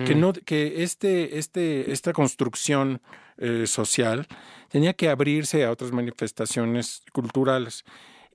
Que, 0.04 0.14
no, 0.14 0.34
que 0.34 0.82
este, 0.82 1.38
este, 1.38 1.90
esta 1.92 2.12
construcción 2.12 3.00
eh, 3.38 3.66
social 3.66 4.26
tenía 4.68 4.92
que 4.92 5.08
abrirse 5.08 5.64
a 5.64 5.70
otras 5.70 5.92
manifestaciones 5.92 7.04
culturales. 7.10 7.84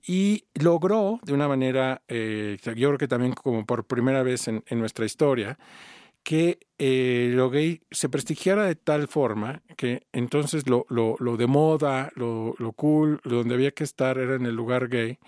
Y 0.03 0.45
logró, 0.55 1.19
de 1.21 1.33
una 1.33 1.47
manera, 1.47 2.01
eh, 2.07 2.57
yo 2.63 2.87
creo 2.89 2.97
que 2.97 3.07
también 3.07 3.33
como 3.33 3.67
por 3.67 3.85
primera 3.85 4.23
vez 4.23 4.47
en, 4.47 4.63
nuestra 4.71 5.05
historia, 5.05 5.59
que 6.23 6.57
eh, 6.79 7.29
lo 7.35 7.51
gay 7.51 7.81
se 7.91 8.09
prestigiara 8.09 8.65
de 8.65 8.73
tal 8.73 9.07
forma 9.07 9.61
que 9.75 10.07
entonces 10.11 10.67
lo, 10.67 10.87
lo, 10.89 11.17
lo 11.19 11.37
de 11.37 11.45
moda, 11.45 12.11
lo, 12.15 12.55
lo 12.57 12.71
cool, 12.71 13.21
donde 13.23 13.53
había 13.53 13.69
que 13.69 13.83
estar 13.83 14.17
era 14.17 14.33
en 14.33 14.47
el 14.47 14.55
lugar 14.55 14.87
gay 14.87 15.19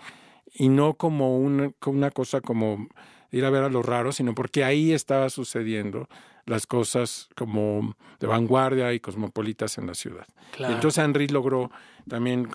y 0.54 0.68
no 0.68 0.94
como 0.94 1.38
una, 1.38 1.72
una 1.86 2.10
cosa 2.10 2.40
como 2.40 2.88
ir 3.30 3.44
a 3.44 3.50
ver 3.50 3.64
a 3.64 3.68
los 3.68 3.84
raros, 3.84 4.16
sino 4.16 4.34
porque 4.34 4.64
ahí 4.64 4.92
estaba 4.92 5.30
sucediendo 5.30 6.08
las 6.46 6.66
cosas 6.66 7.28
como 7.36 7.94
de 8.18 8.26
vanguardia 8.26 8.92
y 8.92 9.00
cosmopolitas 9.00 9.78
en 9.78 9.86
la 9.86 9.94
ciudad. 9.94 10.26
entonces 10.58 11.02
Henry 11.02 11.28
logró 11.28 11.70
también 12.08 12.48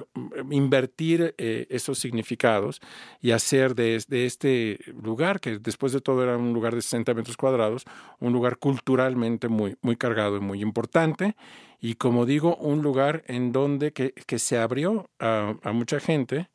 invertir 0.51 1.33
eh, 1.37 1.65
esos 1.69 1.99
significados 1.99 2.81
y 3.21 3.31
hacer 3.31 3.73
de, 3.73 3.95
este 3.95 4.79
lugar, 5.01 5.39
que 5.39 5.59
después 5.59 5.93
de 5.93 6.01
todo 6.01 6.23
era 6.23 6.37
un 6.37 6.51
lugar 6.53 6.75
de 6.75 6.81
60 6.81 7.13
metros 7.13 7.37
cuadrados, 7.37 7.85
un 8.19 8.33
lugar 8.33 8.57
culturalmente 8.57 9.47
muy, 9.47 9.77
muy 9.81 9.95
cargado 9.95 10.37
y 10.37 10.41
muy 10.41 10.61
importante. 10.61 11.35
Y 11.79 11.95
como 11.95 12.25
digo, 12.25 12.55
un 12.57 12.81
lugar 12.81 13.23
en 13.27 13.51
donde 13.51 13.93
que, 13.93 14.39
se 14.39 14.57
abrió 14.57 15.09
a, 15.19 15.55
mucha 15.71 15.99
gente, 15.99 16.49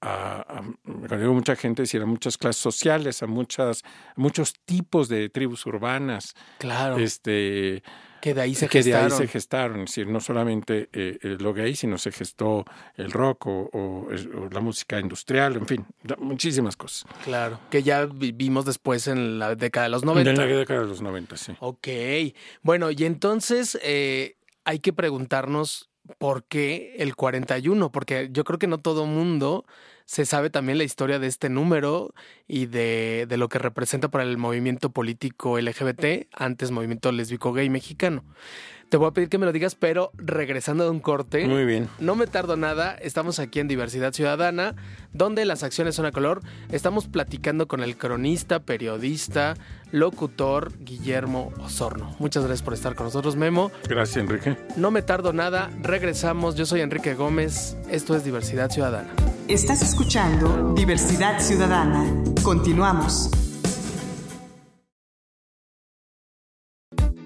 a, 0.00 0.62
digo 0.84 1.34
mucha 1.34 1.56
gente, 1.56 1.82
decir, 1.82 2.02
a 2.02 2.06
muchas 2.06 2.38
clases 2.38 2.62
sociales, 2.62 3.22
a 3.22 3.26
muchas, 3.26 3.82
muchos 4.16 4.54
tipos 4.64 5.08
de 5.08 5.28
tribus 5.28 5.66
urbanas. 5.66 6.34
Claro. 6.58 6.98
Este, 6.98 7.82
que 8.20 8.34
de 8.34 8.40
ahí 8.40 8.54
se 8.54 8.68
que 8.68 8.82
gestaron. 8.82 9.08
de 9.08 9.14
ahí 9.14 9.20
se 9.20 9.28
gestaron, 9.28 9.80
es 9.80 9.90
decir, 9.90 10.06
no 10.08 10.20
solamente 10.20 10.88
eh, 10.92 11.18
lo 11.38 11.52
gay, 11.54 11.74
sino 11.76 11.98
se 11.98 12.10
gestó 12.12 12.64
el 12.96 13.12
rock 13.12 13.46
o, 13.46 14.08
la 14.50 14.60
música 14.60 14.98
industrial, 14.98 15.56
en 15.56 15.66
fin, 15.66 15.86
muchísimas 16.18 16.76
cosas. 16.76 17.06
Claro, 17.24 17.60
que 17.70 17.82
ya 17.82 18.06
vimos 18.06 18.64
después 18.64 19.06
en 19.08 19.38
la 19.38 19.54
década 19.54 19.84
de 19.84 19.90
los 19.90 20.04
90. 20.04 20.30
En 20.30 20.36
la 20.36 20.46
década 20.46 20.80
de 20.80 20.86
los 20.86 21.00
90, 21.00 21.36
sí. 21.36 21.52
Ok, 21.60 21.88
bueno, 22.62 22.90
y 22.90 23.04
entonces 23.04 23.78
eh, 23.82 24.36
hay 24.64 24.80
que 24.80 24.92
preguntarnos 24.92 25.88
por 26.18 26.44
qué 26.44 26.96
el 26.98 27.14
41, 27.14 27.90
porque 27.92 28.28
yo 28.32 28.44
creo 28.44 28.58
que 28.58 28.66
no 28.66 28.78
todo 28.78 29.06
mundo 29.06 29.64
se 30.04 30.24
sabe 30.24 30.48
también 30.48 30.78
la 30.78 30.84
historia 30.84 31.18
de 31.18 31.26
este 31.26 31.50
número 31.50 32.14
y 32.46 32.64
de, 32.64 33.26
de, 33.28 33.36
lo 33.36 33.50
que 33.50 33.58
representa 33.58 34.08
para 34.08 34.24
el 34.24 34.38
movimiento 34.38 34.88
político 34.88 35.60
LGBT, 35.60 36.28
antes 36.32 36.70
movimiento 36.70 37.12
lésbico 37.12 37.52
gay 37.52 37.68
mexicano. 37.68 38.24
Te 38.88 38.96
voy 38.96 39.08
a 39.08 39.10
pedir 39.10 39.28
que 39.28 39.36
me 39.36 39.44
lo 39.44 39.52
digas, 39.52 39.74
pero 39.74 40.12
regresando 40.14 40.84
de 40.84 40.90
un 40.90 41.00
corte. 41.00 41.46
Muy 41.46 41.66
bien. 41.66 41.90
No 41.98 42.14
me 42.14 42.26
tardo 42.26 42.56
nada. 42.56 42.94
Estamos 42.94 43.38
aquí 43.38 43.60
en 43.60 43.68
Diversidad 43.68 44.14
Ciudadana, 44.14 44.76
donde 45.12 45.44
las 45.44 45.62
acciones 45.62 45.94
son 45.94 46.06
a 46.06 46.12
color. 46.12 46.40
Estamos 46.72 47.06
platicando 47.06 47.68
con 47.68 47.82
el 47.82 47.98
cronista, 47.98 48.60
periodista, 48.60 49.56
locutor 49.92 50.72
Guillermo 50.80 51.52
Osorno. 51.60 52.14
Muchas 52.18 52.44
gracias 52.44 52.62
por 52.62 52.74
estar 52.74 52.94
con 52.94 53.06
nosotros, 53.06 53.36
Memo. 53.36 53.70
Gracias, 53.88 54.16
Enrique. 54.18 54.56
No 54.76 54.90
me 54.90 55.02
tardo 55.02 55.32
nada. 55.32 55.70
Regresamos. 55.82 56.54
Yo 56.54 56.66
soy 56.66 56.80
Enrique 56.80 57.14
Gómez. 57.14 57.76
Esto 57.90 58.16
es 58.16 58.24
Diversidad 58.24 58.70
Ciudadana. 58.70 59.10
Estás 59.48 59.82
escuchando 59.82 60.74
Diversidad 60.74 61.40
Ciudadana. 61.40 62.04
Continuamos. 62.42 63.30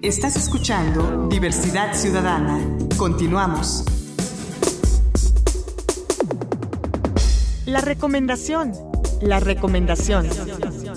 Estás 0.02 0.36
escuchando 0.36 1.28
Diversidad 1.28 1.94
Ciudadana. 1.94 2.58
Continuamos. 2.96 3.84
La 7.66 7.80
recomendación. 7.80 8.72
La 9.20 9.38
recomendación. 9.38 10.28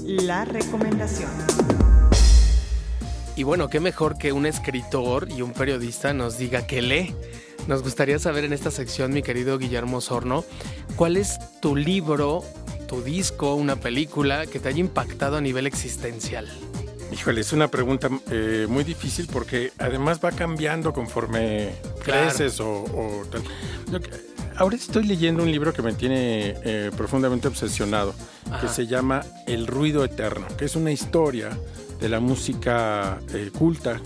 La 0.03 0.45
recomendación. 0.45 1.54
Y 3.35 3.43
bueno, 3.43 3.69
qué 3.69 3.79
mejor 3.79 4.17
que 4.17 4.31
un 4.31 4.45
escritor 4.45 5.27
y 5.29 5.41
un 5.41 5.51
periodista 5.51 6.13
nos 6.13 6.37
diga 6.37 6.65
que 6.65 6.81
lee. 6.81 7.13
Nos 7.67 7.83
gustaría 7.83 8.17
saber 8.19 8.45
en 8.45 8.53
esta 8.53 8.71
sección, 8.71 9.11
mi 9.11 9.23
querido 9.23 9.57
Guillermo 9.57 9.99
Sorno, 9.99 10.45
cuál 10.95 11.17
es 11.17 11.37
tu 11.59 11.75
libro, 11.75 12.43
tu 12.87 13.01
disco, 13.01 13.55
una 13.55 13.75
película 13.75 14.45
que 14.45 14.59
te 14.59 14.69
haya 14.69 14.79
impactado 14.79 15.37
a 15.37 15.41
nivel 15.41 15.67
existencial. 15.67 16.47
Híjole, 17.11 17.41
es 17.41 17.53
una 17.53 17.69
pregunta 17.69 18.09
eh, 18.31 18.67
muy 18.69 18.83
difícil 18.83 19.27
porque 19.31 19.71
además 19.79 20.19
va 20.23 20.31
cambiando 20.31 20.93
conforme 20.93 21.73
creces 22.03 22.59
o, 22.59 23.23
tal. 23.31 23.43
Ahora 24.57 24.75
estoy 24.77 25.03
leyendo 25.03 25.43
un 25.43 25.51
libro 25.51 25.73
que 25.73 25.81
me 25.81 25.93
tiene 25.93 26.55
eh, 26.63 26.91
profundamente 26.95 27.47
obsesionado, 27.47 28.15
que 28.61 28.67
se 28.69 28.87
llama 28.87 29.25
El 29.47 29.67
ruido 29.67 30.05
eterno, 30.05 30.47
que 30.57 30.65
es 30.65 30.75
una 30.75 30.91
historia 30.91 31.49
de 31.99 32.09
la 32.09 32.19
música 32.19 33.19
eh, 33.33 33.51
culta 33.57 34.01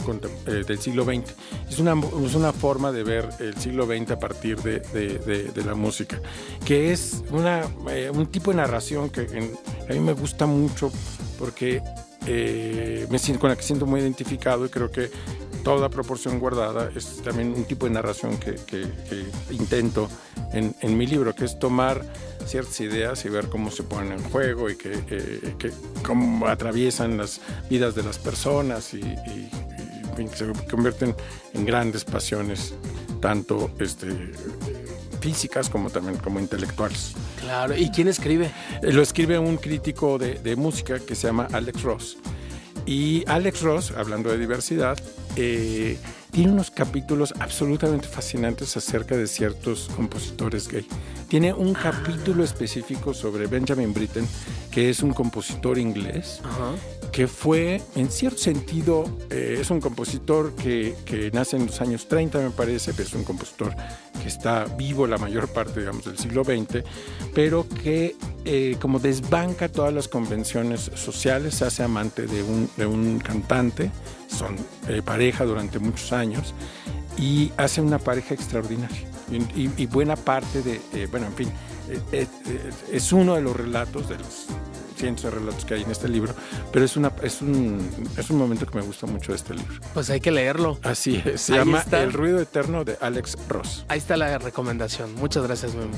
eh, 0.46 0.64
del 0.66 0.80
siglo 0.80 1.04
XX. 1.04 1.34
Es 1.70 1.80
una, 1.80 1.94
es 2.26 2.36
una 2.36 2.54
forma 2.54 2.92
de 2.92 3.04
ver 3.04 3.30
el 3.40 3.56
siglo 3.58 3.86
XX 3.86 4.12
a 4.12 4.20
partir 4.20 4.58
de, 4.62 4.80
de, 4.80 5.64
la 5.66 5.76
música, 5.76 6.22
que 6.66 6.92
es 6.92 7.24
una, 7.32 7.64
eh, 7.90 8.10
un 8.14 8.28
tipo 8.28 8.52
de 8.52 8.58
narración 8.58 9.10
que 9.10 9.22
a 9.90 9.94
mí 9.94 10.00
me 10.00 10.14
gusta 10.14 10.46
mucho 10.46 10.92
porque 11.38 11.82
me 12.26 13.18
siento, 13.18 13.40
con 13.40 13.50
la 13.50 13.56
que 13.56 13.64
siento 13.64 13.86
muy 13.86 14.02
identificado 14.02 14.66
y 14.66 14.70
creo 14.70 14.92
que 14.92 15.10
toda 15.70 15.88
proporción 15.88 16.40
guardada 16.40 16.90
es 16.96 17.22
también 17.22 17.54
un 17.54 17.64
tipo 17.64 17.86
de 17.86 17.92
narración 17.92 18.40
que, 18.40 18.56
que, 18.56 18.88
intento 19.52 20.10
en, 20.52 20.76
en 20.82 20.98
mi 20.98 21.06
libro, 21.06 21.36
que 21.36 21.46
es 21.46 21.60
tomar 21.60 22.04
ciertas 22.48 22.80
ideas 22.80 23.24
y 23.26 23.30
ver 23.30 23.50
cómo 23.50 23.70
se 23.70 23.84
ponen 23.84 24.14
en 24.14 24.24
juego 24.32 24.72
y 24.72 24.76
que, 24.76 24.94
eh, 25.12 25.72
cómo 26.04 26.48
atraviesan 26.48 27.18
las 27.18 27.40
vidas 27.70 27.94
de 27.94 28.02
las 28.02 28.18
personas 28.18 28.96
y, 28.96 29.02
se 30.34 30.52
convierten 30.70 31.16
en 31.54 31.66
grandes 31.66 32.04
pasiones, 32.04 32.74
tanto 33.22 33.70
este, 33.80 34.08
físicas 35.22 35.70
como 35.70 35.92
también 35.92 36.18
como 36.18 36.40
intelectuales. 36.40 37.14
Claro, 37.40 37.78
¿y 37.78 37.92
quién 37.92 38.08
escribe? 38.08 38.52
Lo 38.82 39.04
escribe 39.04 39.38
un 39.38 39.58
crítico 39.58 40.18
de, 40.18 40.56
música 40.56 40.98
que 41.00 41.14
se 41.14 41.28
llama 41.28 41.48
Alex 41.54 41.84
Ross. 41.84 42.18
Y 42.86 43.24
Alex 43.28 43.62
Ross, 43.62 43.92
hablando 43.92 44.30
de 44.32 44.38
diversidad, 44.38 44.98
eh, 45.36 45.98
tiene 46.32 46.52
unos 46.52 46.72
capítulos 46.72 47.34
absolutamente 47.40 48.08
fascinantes 48.08 48.78
acerca 48.78 49.18
de 49.18 49.28
ciertos 49.28 49.90
compositores 49.96 50.68
gay. 50.68 50.86
Tiene 51.28 51.54
un 51.54 51.74
capítulo 51.74 52.44
específico 52.44 53.14
sobre 53.14 53.48
Benjamin 53.48 53.94
Britten, 53.94 54.28
que 54.72 54.90
es 54.90 55.02
un 55.02 55.14
compositor 55.14 55.78
inglés, 55.78 56.42
que 57.12 57.28
fue, 57.28 57.82
en 57.96 58.10
cierto 58.10 58.38
sentido, 58.38 59.04
eh, 59.30 59.58
es 59.60 59.70
un 59.70 59.80
compositor 59.80 60.54
que, 60.56 60.96
que, 61.06 61.32
nace 61.32 61.58
en 61.58 61.66
los 61.66 61.82
años 61.82 62.08
30, 62.08 62.40
me 62.40 62.50
parece, 62.52 62.94
pero 62.94 63.08
es 63.08 63.14
un 63.14 63.24
compositor 63.24 63.76
que 64.22 64.28
está 64.28 64.66
vivo 64.66 65.08
la 65.08 65.18
mayor 65.18 65.48
parte, 65.48 65.80
digamos, 65.80 66.06
del 66.06 66.18
siglo 66.18 66.44
XX, 66.44 66.84
pero 67.34 67.68
que 67.68 68.16
eh, 68.46 68.78
como 68.80 69.00
desbanca 69.00 69.70
todas 69.70 69.94
las 69.94 70.08
convenciones 70.08 70.92
sociales, 70.96 71.56
se 71.56 71.66
hace 71.66 71.84
amante 71.84 72.28
de 72.28 72.44
un, 72.44 72.70
de 72.78 72.86
un 72.86 73.20
cantante, 73.20 73.92
son 74.28 74.56
eh, 74.88 75.02
pareja 75.04 75.46
durante 75.46 75.80
muchos 75.80 76.14
años, 76.14 76.54
y 77.18 77.52
hace 77.58 77.82
una 77.82 78.00
pareja 78.00 78.34
extraordinaria. 78.34 79.08
Y, 79.56 79.86
buena 79.86 80.16
parte 80.16 80.64
de, 80.64 81.06
bueno, 81.06 81.28
en 81.28 81.34
fin, 81.34 81.52
es 82.92 83.12
uno 83.14 83.36
de 83.36 83.42
los 83.42 83.56
relatos 83.56 84.10
de 84.10 84.18
los 84.18 84.48
cientos 85.00 85.24
de 85.24 85.32
relatos 85.32 85.66
que 85.66 85.76
hay 85.76 85.84
en 85.84 85.92
este 85.92 86.08
libro, 86.10 86.34
pero 86.72 86.86
es, 86.86 86.98
una, 86.98 87.12
es, 87.24 87.42
un, 87.42 87.90
es 88.18 88.30
un 88.30 88.38
momento 88.38 88.66
que 88.66 88.78
me 88.78 88.84
gusta 88.84 89.08
mucho 89.08 89.32
de 89.32 89.38
este 89.38 89.54
libro. 89.54 89.74
Pues 89.94 90.10
hay 90.10 90.20
que 90.20 90.32
leerlo. 90.32 90.78
Así 90.84 91.22
es, 91.26 91.42
se 91.42 91.54
llama 91.54 91.84
El 91.92 92.14
ruido 92.14 92.40
eterno 92.40 92.84
de 92.84 92.98
Alex 93.02 93.38
Ross. 93.48 93.86
Ahí 93.88 94.00
está 94.00 94.18
la 94.18 94.38
recomendación. 94.38 95.16
Muchas 95.16 95.44
gracias, 95.44 95.74
Memo. 95.74 95.96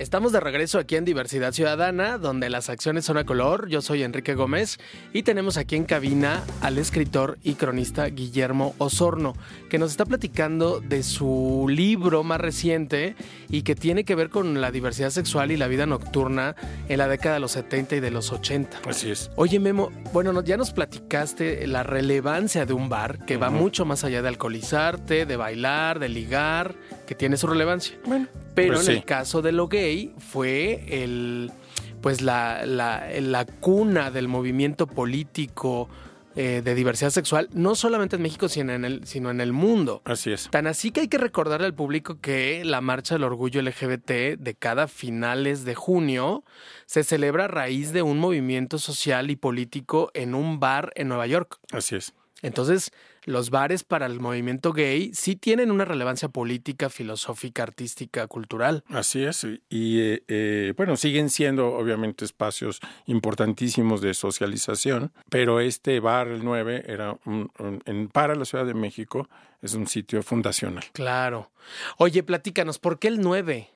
Estamos 0.00 0.32
de 0.32 0.40
regreso 0.40 0.78
aquí 0.78 0.96
en 0.96 1.04
Diversidad 1.04 1.52
Ciudadana, 1.52 2.16
donde 2.16 2.48
las 2.48 2.70
acciones 2.70 3.04
son 3.04 3.18
a 3.18 3.24
color. 3.24 3.68
Yo 3.68 3.82
soy 3.82 4.02
Enrique 4.02 4.34
Gómez 4.34 4.78
y 5.12 5.24
tenemos 5.24 5.58
aquí 5.58 5.76
en 5.76 5.84
cabina 5.84 6.42
al 6.62 6.78
escritor 6.78 7.36
y 7.42 7.52
cronista 7.52 8.06
Guillermo 8.06 8.74
Osorno, 8.78 9.34
que 9.68 9.78
nos 9.78 9.90
está 9.90 10.06
platicando 10.06 10.80
de 10.80 11.02
su 11.02 11.66
libro 11.68 12.24
más 12.24 12.40
reciente 12.40 13.14
y 13.50 13.60
que 13.60 13.74
tiene 13.74 14.04
que 14.04 14.14
ver 14.14 14.30
con 14.30 14.62
la 14.62 14.70
diversidad 14.70 15.10
sexual 15.10 15.50
y 15.50 15.58
la 15.58 15.68
vida 15.68 15.84
nocturna 15.84 16.56
en 16.88 16.96
la 16.96 17.06
década 17.06 17.34
de 17.34 17.40
los 17.40 17.52
70 17.52 17.96
y 17.96 18.00
de 18.00 18.10
los 18.10 18.32
80. 18.32 18.80
Así 18.88 19.10
es. 19.10 19.30
Oye, 19.36 19.60
Memo, 19.60 19.90
bueno, 20.14 20.42
ya 20.42 20.56
nos 20.56 20.72
platicaste 20.72 21.66
la 21.66 21.82
relevancia 21.82 22.64
de 22.64 22.72
un 22.72 22.88
bar 22.88 23.26
que 23.26 23.36
va 23.36 23.50
mucho 23.50 23.84
más 23.84 24.02
allá 24.02 24.22
de 24.22 24.28
alcoholizarte, 24.28 25.26
de 25.26 25.36
bailar, 25.36 25.98
de 25.98 26.08
ligar, 26.08 26.74
que 27.06 27.14
tiene 27.14 27.36
su 27.36 27.46
relevancia. 27.46 27.98
Bueno, 28.06 28.28
pero 28.62 28.74
pues 28.74 28.88
en 28.88 28.96
el 28.96 29.04
caso 29.04 29.42
de 29.42 29.52
lo 29.52 29.68
gay 29.68 30.14
fue 30.18 30.84
el 30.88 31.52
pues 32.00 32.22
la, 32.22 32.64
la, 32.66 33.46
cuna 33.60 34.10
del 34.10 34.28
movimiento 34.28 34.86
político 34.86 35.88
eh, 36.36 36.62
de 36.64 36.74
diversidad 36.74 37.10
sexual, 37.10 37.48
no 37.52 37.74
solamente 37.74 38.16
en 38.16 38.22
México, 38.22 38.48
sino 38.48 38.72
en, 38.72 38.84
el, 38.84 39.06
sino 39.06 39.30
en 39.30 39.40
el 39.40 39.52
mundo. 39.52 40.00
Así 40.04 40.32
es. 40.32 40.48
Tan 40.50 40.66
así 40.66 40.92
que 40.92 41.00
hay 41.00 41.08
que 41.08 41.18
recordarle 41.18 41.66
al 41.66 41.74
público 41.74 42.18
que 42.20 42.64
la 42.64 42.80
Marcha 42.80 43.16
del 43.16 43.24
Orgullo 43.24 43.60
LGBT 43.60 44.38
de 44.38 44.54
cada 44.58 44.88
finales 44.88 45.64
de 45.64 45.74
junio 45.74 46.44
se 46.86 47.04
celebra 47.04 47.44
a 47.44 47.48
raíz 47.48 47.92
de 47.92 48.02
un 48.02 48.18
movimiento 48.18 48.78
social 48.78 49.30
y 49.30 49.36
político 49.36 50.10
en 50.14 50.34
un 50.34 50.60
bar 50.60 50.92
en 50.94 51.08
Nueva 51.08 51.26
York. 51.26 51.58
Así 51.72 51.96
es. 51.96 52.14
Entonces, 52.42 52.92
los 53.24 53.50
bares 53.50 53.84
para 53.84 54.06
el 54.06 54.20
movimiento 54.20 54.72
gay 54.72 55.10
sí 55.14 55.36
tienen 55.36 55.70
una 55.70 55.84
relevancia 55.84 56.28
política, 56.28 56.90
filosófica, 56.90 57.62
artística, 57.62 58.26
cultural. 58.26 58.84
Así 58.88 59.24
es. 59.24 59.46
Y 59.68 60.00
eh, 60.00 60.22
eh, 60.28 60.74
bueno, 60.76 60.96
siguen 60.96 61.30
siendo 61.30 61.68
obviamente 61.74 62.24
espacios 62.24 62.80
importantísimos 63.06 64.00
de 64.00 64.14
socialización, 64.14 65.12
pero 65.28 65.60
este 65.60 66.00
bar, 66.00 66.28
el 66.28 66.44
9, 66.44 66.84
era 66.86 67.18
un, 67.24 67.50
en, 67.84 68.08
para 68.08 68.34
la 68.34 68.44
Ciudad 68.44 68.66
de 68.66 68.74
México, 68.74 69.28
es 69.62 69.74
un 69.74 69.86
sitio 69.86 70.22
fundacional. 70.22 70.84
Claro. 70.92 71.50
Oye, 71.98 72.22
platícanos, 72.22 72.78
¿por 72.78 72.98
qué 72.98 73.08
el 73.08 73.20
9? 73.20 73.68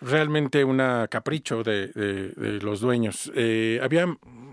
Realmente 0.00 0.64
un 0.64 0.78
capricho 1.10 1.62
de, 1.62 1.88
de, 1.88 2.60
los 2.60 2.80
dueños. 2.80 3.30
Eh, 3.34 3.78
había 3.82 4.06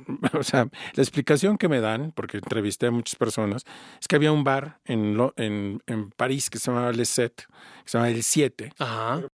o 0.34 0.43
sea, 0.43 0.69
la 0.93 1.03
explicación 1.03 1.58
que 1.58 1.67
me 1.67 1.79
dan, 1.79 2.12
porque 2.12 2.38
entrevisté 2.38 2.88
a 2.88 2.91
muchas 2.91 3.15
personas, 3.15 3.65
es 4.00 4.08
que 4.08 4.15
había 4.15 4.31
un 4.31 4.43
bar 4.43 4.79
en, 4.86 5.17
en, 5.38 5.81
en 5.86 6.10
París 6.12 6.50
que 6.50 6.60
se 6.60 6.72
llamaba 6.72 6.91
Le 6.91 7.05
Set, 7.05 7.46
que 7.84 7.89
se 7.89 7.98
llamaba 7.98 8.12
El 8.12 8.24
7. 8.24 8.72
Ajá. 8.79 9.27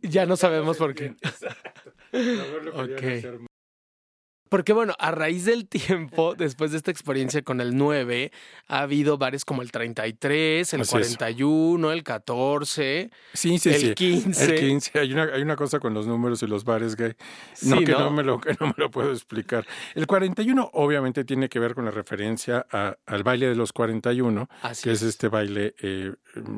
Ya 0.00 0.26
no 0.26 0.36
sabemos 0.36 0.76
por 0.78 0.94
qué. 0.94 1.16
Exacto. 1.20 1.92
okay. 2.74 3.46
Porque 4.48 4.72
bueno, 4.72 4.94
a 4.98 5.10
raíz 5.10 5.44
del 5.44 5.68
tiempo, 5.68 6.34
después 6.38 6.70
de 6.70 6.78
esta 6.78 6.90
experiencia 6.90 7.42
con 7.42 7.60
el 7.60 7.76
9, 7.76 8.32
ha 8.68 8.80
habido 8.80 9.18
bares 9.18 9.44
como 9.44 9.62
el 9.62 9.70
33, 9.70 10.74
el 10.74 10.86
41, 10.86 11.92
el 11.92 12.02
14, 12.02 13.10
sí, 13.32 13.58
sí, 13.58 13.68
el 13.70 13.94
15. 13.94 14.44
El 14.44 14.60
15. 14.60 14.98
Hay 14.98 15.12
una, 15.12 15.24
hay 15.24 15.42
una 15.42 15.56
cosa 15.56 15.80
con 15.80 15.94
los 15.94 16.06
números 16.06 16.42
y 16.42 16.46
los 16.46 16.64
bares 16.64 16.96
gay. 16.96 17.14
No, 17.62 17.80
que, 17.80 17.92
¿no? 17.92 18.10
me 18.10 18.22
lo, 18.22 18.40
que 18.40 18.56
no 18.60 18.68
me 18.68 18.74
lo 18.76 18.90
puedo 18.90 19.12
explicar. 19.12 19.66
El 19.94 20.06
41 20.06 20.70
obviamente 20.74 21.24
tiene 21.24 21.48
que 21.48 21.58
ver 21.58 21.74
con 21.74 21.84
la 21.84 21.90
referencia 21.90 22.66
al 22.70 23.22
baile 23.22 23.48
de 23.48 23.54
los 23.54 23.72
41, 23.72 24.48
que 24.82 24.92
es, 24.92 25.02
este 25.02 25.28
baile 25.28 25.74
eh, 25.80 26.12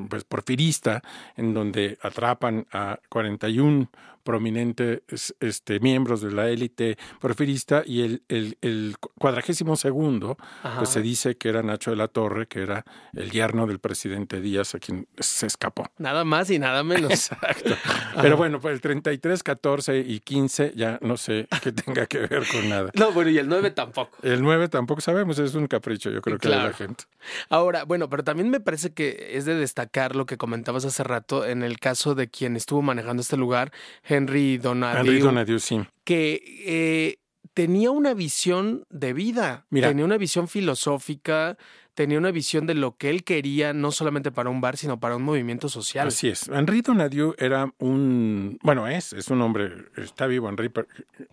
pues, 0.08 0.24
porfirista, 0.24 1.02
en 1.36 1.54
donde 1.54 1.98
atrapan 2.02 2.66
a 2.72 2.98
41 3.08 3.90
prominentes 4.28 5.00
este, 5.40 5.80
miembros 5.80 6.20
de 6.20 6.30
la 6.30 6.50
élite 6.50 6.98
porfirista 7.18 7.82
y 7.86 8.02
el, 8.02 8.22
el, 8.28 8.58
el 8.60 8.96
cuadragésimo 9.18 9.74
segundo, 9.74 10.36
pues 10.76 10.90
se 10.90 11.00
dice 11.00 11.38
que 11.38 11.48
era 11.48 11.62
Nacho 11.62 11.92
de 11.92 11.96
la 11.96 12.08
Torre, 12.08 12.46
que 12.46 12.60
era 12.60 12.84
el 13.14 13.30
yerno 13.30 13.66
del 13.66 13.78
presidente 13.78 14.42
Díaz, 14.42 14.74
a 14.74 14.80
quien 14.80 15.08
se 15.18 15.46
escapó. 15.46 15.86
Nada 15.96 16.26
más 16.26 16.50
y 16.50 16.58
nada 16.58 16.84
menos. 16.84 17.10
Exacto. 17.10 17.74
Pero 18.20 18.36
bueno, 18.36 18.60
pues 18.60 18.74
el 18.74 18.82
33, 18.82 19.42
14 19.42 20.00
y 20.00 20.20
15 20.20 20.74
ya 20.76 20.98
no 21.00 21.16
sé 21.16 21.48
qué 21.62 21.72
tenga 21.72 22.04
que 22.04 22.18
ver 22.18 22.46
con 22.52 22.68
nada. 22.68 22.90
No, 22.92 23.12
bueno, 23.12 23.30
y 23.30 23.38
el 23.38 23.48
9 23.48 23.70
tampoco. 23.70 24.14
El 24.22 24.42
9 24.42 24.68
tampoco 24.68 25.00
sabemos, 25.00 25.38
es 25.38 25.54
un 25.54 25.68
capricho, 25.68 26.10
yo 26.10 26.20
creo 26.20 26.36
que 26.36 26.50
de 26.50 26.56
la 26.56 26.74
gente. 26.74 27.04
Ahora, 27.48 27.84
bueno, 27.84 28.10
pero 28.10 28.24
también 28.24 28.50
me 28.50 28.60
parece 28.60 28.92
que 28.92 29.30
es 29.32 29.46
de 29.46 29.54
destacar 29.54 30.14
lo 30.14 30.26
que 30.26 30.36
comentabas 30.36 30.84
hace 30.84 31.02
rato 31.02 31.46
en 31.46 31.62
el 31.62 31.78
caso 31.78 32.14
de 32.14 32.28
quien 32.28 32.56
estuvo 32.56 32.82
manejando 32.82 33.22
este 33.22 33.38
lugar, 33.38 33.72
Henry 34.04 34.17
Donadieu. 34.58 35.00
Henry 35.00 35.20
Donadieu, 35.20 35.58
sí. 35.58 35.80
Que 36.04 36.42
eh, 36.66 37.18
tenía 37.54 37.90
una 37.90 38.14
visión 38.14 38.84
de 38.90 39.12
vida, 39.12 39.66
tenía 39.70 40.04
una 40.04 40.16
visión 40.16 40.48
filosófica, 40.48 41.56
tenía 41.94 42.16
una 42.16 42.30
visión 42.30 42.66
de 42.66 42.74
lo 42.74 42.96
que 42.96 43.10
él 43.10 43.24
quería, 43.24 43.72
no 43.72 43.90
solamente 43.90 44.30
para 44.30 44.50
un 44.50 44.60
bar, 44.60 44.76
sino 44.76 45.00
para 45.00 45.16
un 45.16 45.24
movimiento 45.24 45.68
social. 45.68 46.06
Así 46.06 46.28
es. 46.28 46.46
Henri 46.48 46.80
Donadieu 46.80 47.34
era 47.38 47.74
un, 47.78 48.56
bueno, 48.62 48.86
es, 48.86 49.12
es 49.12 49.28
un 49.28 49.42
hombre, 49.42 49.72
está 49.96 50.28
vivo 50.28 50.48
Henri, 50.48 50.70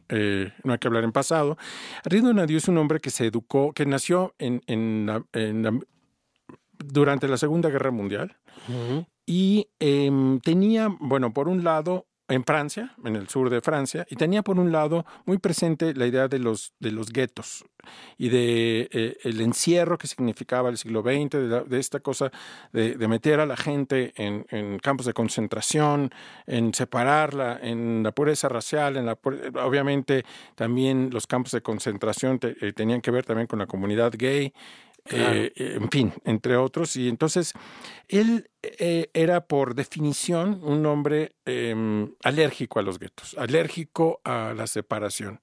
eh, 0.10 0.52
no 0.64 0.74
hay 0.74 0.80
que 0.80 0.88
hablar 0.88 1.04
en 1.04 1.12
pasado. 1.12 1.58
Henri 2.04 2.22
Donadieu 2.22 2.58
es 2.58 2.68
un 2.68 2.80
hombre 2.80 3.00
que 3.00 3.12
se 3.12 3.28
educó, 3.28 3.74
que 3.74 3.86
nació 3.86 4.34
en, 4.40 4.64
en, 4.66 5.08
durante 6.80 7.28
la 7.28 7.38
Segunda 7.38 7.70
Guerra 7.70 7.92
Mundial 7.92 8.36
y 9.26 9.70
em, 9.80 10.40
tenía, 10.40 10.88
bueno, 11.00 11.34
por 11.34 11.48
un 11.48 11.64
lado, 11.64 12.08
en 12.28 12.44
Francia, 12.44 12.96
en 13.04 13.16
el 13.16 13.30
sur 13.30 13.50
de 13.50 13.62
Francia, 13.62 14.06
y 14.10 14.16
tenía 14.16 14.42
por 14.42 14.60
un 14.60 14.72
lado 14.72 15.06
muy 15.26 15.38
presente 15.38 15.94
la 15.94 16.08
idea 16.08 16.28
de 16.28 16.40
los, 16.40 16.74
de 16.80 16.92
los 16.92 17.12
guetos 17.12 17.66
y 18.18 18.30
de 18.30 18.90
eh, 18.92 19.18
el 19.24 19.42
encierro 19.42 19.98
que 19.98 20.08
significaba 20.08 20.70
el 20.70 20.78
siglo 20.78 21.02
XX, 21.02 21.70
de, 21.70 21.80
esta 21.80 22.00
cosa 22.00 22.32
de, 22.72 22.96
meter 23.08 23.40
a 23.40 23.46
la 23.46 23.56
gente 23.56 24.14
en, 24.16 24.80
campos 24.80 25.06
de 25.06 25.14
concentración, 25.14 26.12
en 26.48 26.74
separarla, 26.74 27.60
en 27.62 28.02
la 28.02 28.12
pureza 28.12 28.50
racial, 28.50 28.98
en 28.98 29.06
la 29.06 29.18
obviamente 29.64 30.26
también 30.56 31.10
los 31.12 31.28
campos 31.28 31.52
de 31.52 31.62
concentración 31.62 32.40
eh, 32.42 32.74
tenían 32.74 33.02
que 33.02 33.12
ver 33.12 33.26
también 33.26 33.48
con 33.48 33.60
la 33.60 33.68
comunidad 33.68 34.14
gay, 34.18 34.54
eh, 35.10 35.52
en 35.56 35.90
fin, 35.90 36.14
entre 36.24 36.58
otros. 36.58 36.96
Y 36.96 37.10
entonces 37.10 37.54
él 38.08 38.50
eh, 38.64 39.10
era 39.14 39.42
por 39.42 39.76
definición 39.76 40.60
un 40.64 40.86
hombre 40.86 41.36
em, 41.46 42.14
alérgico 42.24 42.80
a 42.80 42.82
los 42.82 43.00
guetos, 43.00 43.36
alérgico 43.38 44.22
a 44.24 44.54
la 44.56 44.68
separación. 44.68 45.42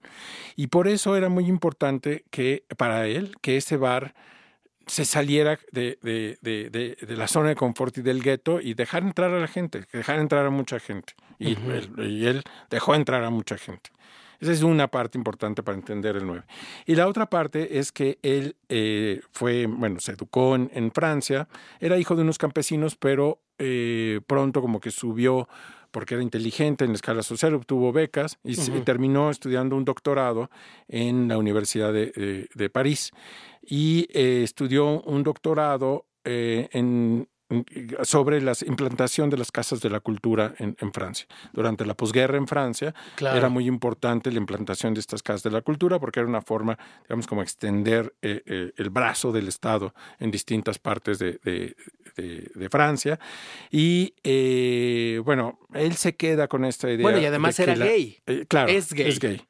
Y 0.57 0.69
por 0.69 0.89
eso 0.89 1.17
era 1.17 1.29
muy 1.29 1.47
importante 1.47 2.25
que 2.31 2.65
para 2.77 3.07
él 3.07 3.35
que 3.41 3.57
ese 3.57 3.77
bar 3.77 4.15
se 4.87 5.05
saliera 5.05 5.59
de, 5.71 5.99
de, 6.03 6.39
de, 6.43 6.69
de, 6.71 7.17
la 7.17 7.29
zona 7.29 7.51
de 7.51 7.55
confort 7.55 7.97
y 7.99 8.03
del 8.03 8.21
gueto 8.21 8.61
y 8.61 8.75
dejar 8.75 9.05
entrar 9.05 9.33
a 9.33 9.39
la 9.39 9.47
gente, 9.47 9.85
dejar 9.93 10.19
entrar 10.19 10.45
a 10.45 10.51
mucha 10.51 10.81
gente. 10.81 11.15
Y, 11.39 11.57
y 11.99 12.27
él 12.27 12.43
dejó 12.69 12.95
entrar 12.95 13.23
a 13.23 13.31
mucha 13.31 13.57
gente. 13.57 13.91
Esa 14.43 14.51
es 14.51 14.63
una 14.65 14.89
parte 14.89 15.17
importante 15.17 15.63
para 15.63 15.79
entender 15.79 16.17
el 16.17 16.27
9. 16.27 16.43
Y 16.87 16.97
la 16.97 17.07
otra 17.07 17.31
parte 17.31 17.79
es 17.79 17.93
que 17.93 18.19
él 18.23 18.57
eh, 18.69 19.21
fue, 19.31 19.67
bueno, 19.67 20.01
se 20.01 20.13
educó 20.13 20.57
en, 20.57 20.91
Francia, 20.91 21.47
era 21.79 21.97
hijo 21.97 22.17
de 22.17 22.23
unos 22.23 22.39
campesinos, 22.39 22.97
pero 22.97 23.41
eh, 23.59 24.21
pronto 24.27 24.61
como 24.61 24.81
que 24.81 24.91
subió 24.91 25.49
porque 25.93 26.15
era 26.15 26.25
inteligente 26.25 26.85
en 26.85 26.91
la 26.91 26.97
escala 26.97 27.23
social, 27.23 27.55
obtuvo 27.55 27.93
becas 27.93 28.41
y, 28.43 28.57
terminó 28.81 29.31
estudiando 29.31 29.77
un 29.77 29.85
doctorado 29.85 30.51
en 30.89 31.29
la 31.29 31.39
Universidad 31.39 31.93
de, 31.93 32.49
de, 32.53 32.71
París. 32.71 33.13
Y 33.63 34.09
eh, 34.13 34.43
estudió 34.43 35.03
un 35.03 35.23
doctorado 35.23 36.07
en 36.25 37.29
sobre 38.03 38.41
la 38.41 38.53
implantación 38.67 39.31
de 39.31 39.37
las 39.37 39.51
casas 39.53 39.81
de 39.81 39.91
la 39.91 40.01
cultura 40.01 40.55
en, 40.59 40.93
Francia. 40.93 41.27
Durante 41.53 41.85
la 41.85 41.95
posguerra 41.95 42.37
en 42.37 42.47
Francia 42.47 42.95
era 43.19 43.49
muy 43.49 43.67
importante 43.67 44.31
la 44.31 44.39
implantación 44.39 44.95
de 44.95 45.01
estas 45.01 45.23
casas 45.23 45.43
de 45.43 45.51
la 45.51 45.63
cultura 45.63 45.99
porque 45.99 46.21
era 46.21 46.29
una 46.29 46.43
forma, 46.43 46.79
digamos, 47.03 47.27
como 47.27 47.43
extender 47.43 48.15
eh, 48.23 48.43
eh, 48.47 48.73
el 48.77 48.91
brazo 48.91 49.33
del 49.33 49.49
Estado 49.49 49.95
en 50.19 50.31
distintas 50.31 50.79
partes 50.79 51.19
de, 51.19 51.39
de, 51.43 52.69
Francia. 52.71 53.19
Y 53.71 54.15
eh, 54.23 55.21
bueno, 55.25 55.59
él 55.75 55.95
se 55.95 56.15
queda 56.15 56.49
con 56.49 56.65
esta 56.65 56.91
idea. 56.91 57.03
Bueno, 57.03 57.19
y 57.19 57.25
además 57.25 57.59
era 57.59 57.75
gay. 57.75 58.19
claro, 58.49 58.71
es 58.71 58.93
gay. 58.93 59.09
es 59.09 59.19
gay. 59.19 59.43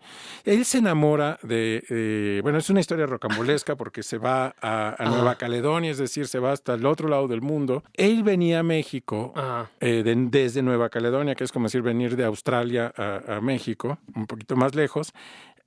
Él 0.45 0.65
se 0.65 0.79
enamora 0.79 1.39
de, 1.43 2.41
bueno, 2.43 2.59
es 2.59 2.71
una 2.71 2.81
historia 2.81 3.07
rocambolesca 3.07 3.77
porque 3.77 4.03
se 4.03 4.19
va 4.19 4.55
a, 4.61 4.97
Nueva 5.09 5.37
Caledonia, 5.37 5.91
es 5.91 5.99
decir, 5.99 6.29
se 6.29 6.39
va 6.39 6.53
hasta 6.53 6.75
el 6.75 6.87
otro 6.87 7.09
lado 7.09 7.29
del 7.29 7.43
mundo 7.43 7.83
él 7.95 8.23
venía 8.23 8.61
a 8.61 8.63
México 8.63 9.35
eh, 9.81 10.03
desde 10.05 10.63
Nueva 10.63 10.89
Caledonia, 10.89 11.35
que 11.35 11.45
es 11.45 11.53
como 11.53 11.67
decir 11.67 11.83
venir 11.83 12.17
de 12.17 12.25
Australia 12.25 12.93
a, 12.97 13.41
México, 13.41 13.99
un 14.15 14.27
poquito 14.27 14.57
más 14.57 14.75
lejos, 14.75 15.13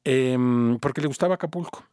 em, 0.03 0.77
porque 0.79 1.01
le 1.01 1.07
gustaba 1.07 1.35
Acapulco. 1.35 1.85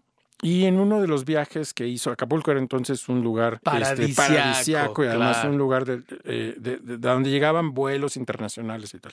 Y 0.44 0.64
en 0.64 0.80
uno 0.80 1.00
de 1.00 1.06
los 1.06 1.24
viajes 1.24 1.72
que 1.72 1.86
hizo, 1.86 2.10
Acapulco 2.10 2.50
era 2.50 2.58
entonces 2.58 3.08
un 3.08 3.22
lugar 3.22 3.60
este, 3.80 4.08
paradisiaco, 4.08 5.04
y 5.04 5.06
además 5.06 5.44
un 5.44 5.56
lugar 5.56 5.84
de, 5.84 6.02
donde 6.98 7.30
llegaban 7.30 7.74
vuelos 7.74 8.16
internacionales 8.16 8.92
y 8.92 8.98
tal. 8.98 9.12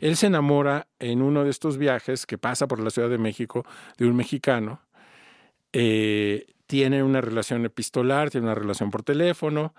Él 0.00 0.16
se 0.16 0.28
enamora 0.28 0.86
en 1.00 1.20
uno 1.20 1.42
de 1.42 1.50
estos 1.50 1.78
viajes 1.78 2.26
que 2.26 2.38
pasa 2.38 2.68
por 2.68 2.78
la 2.78 2.90
Ciudad 2.90 3.08
de 3.08 3.18
México 3.18 3.66
de 3.96 4.06
un 4.06 4.14
mexicano. 4.14 4.80
Eh, 5.72 6.46
tiene 6.68 7.02
una 7.02 7.22
relación 7.22 7.64
epistolar, 7.64 8.30
tiene 8.30 8.46
una 8.46 8.54
relación 8.54 8.92
por 8.92 9.02
teléfono, 9.02 9.74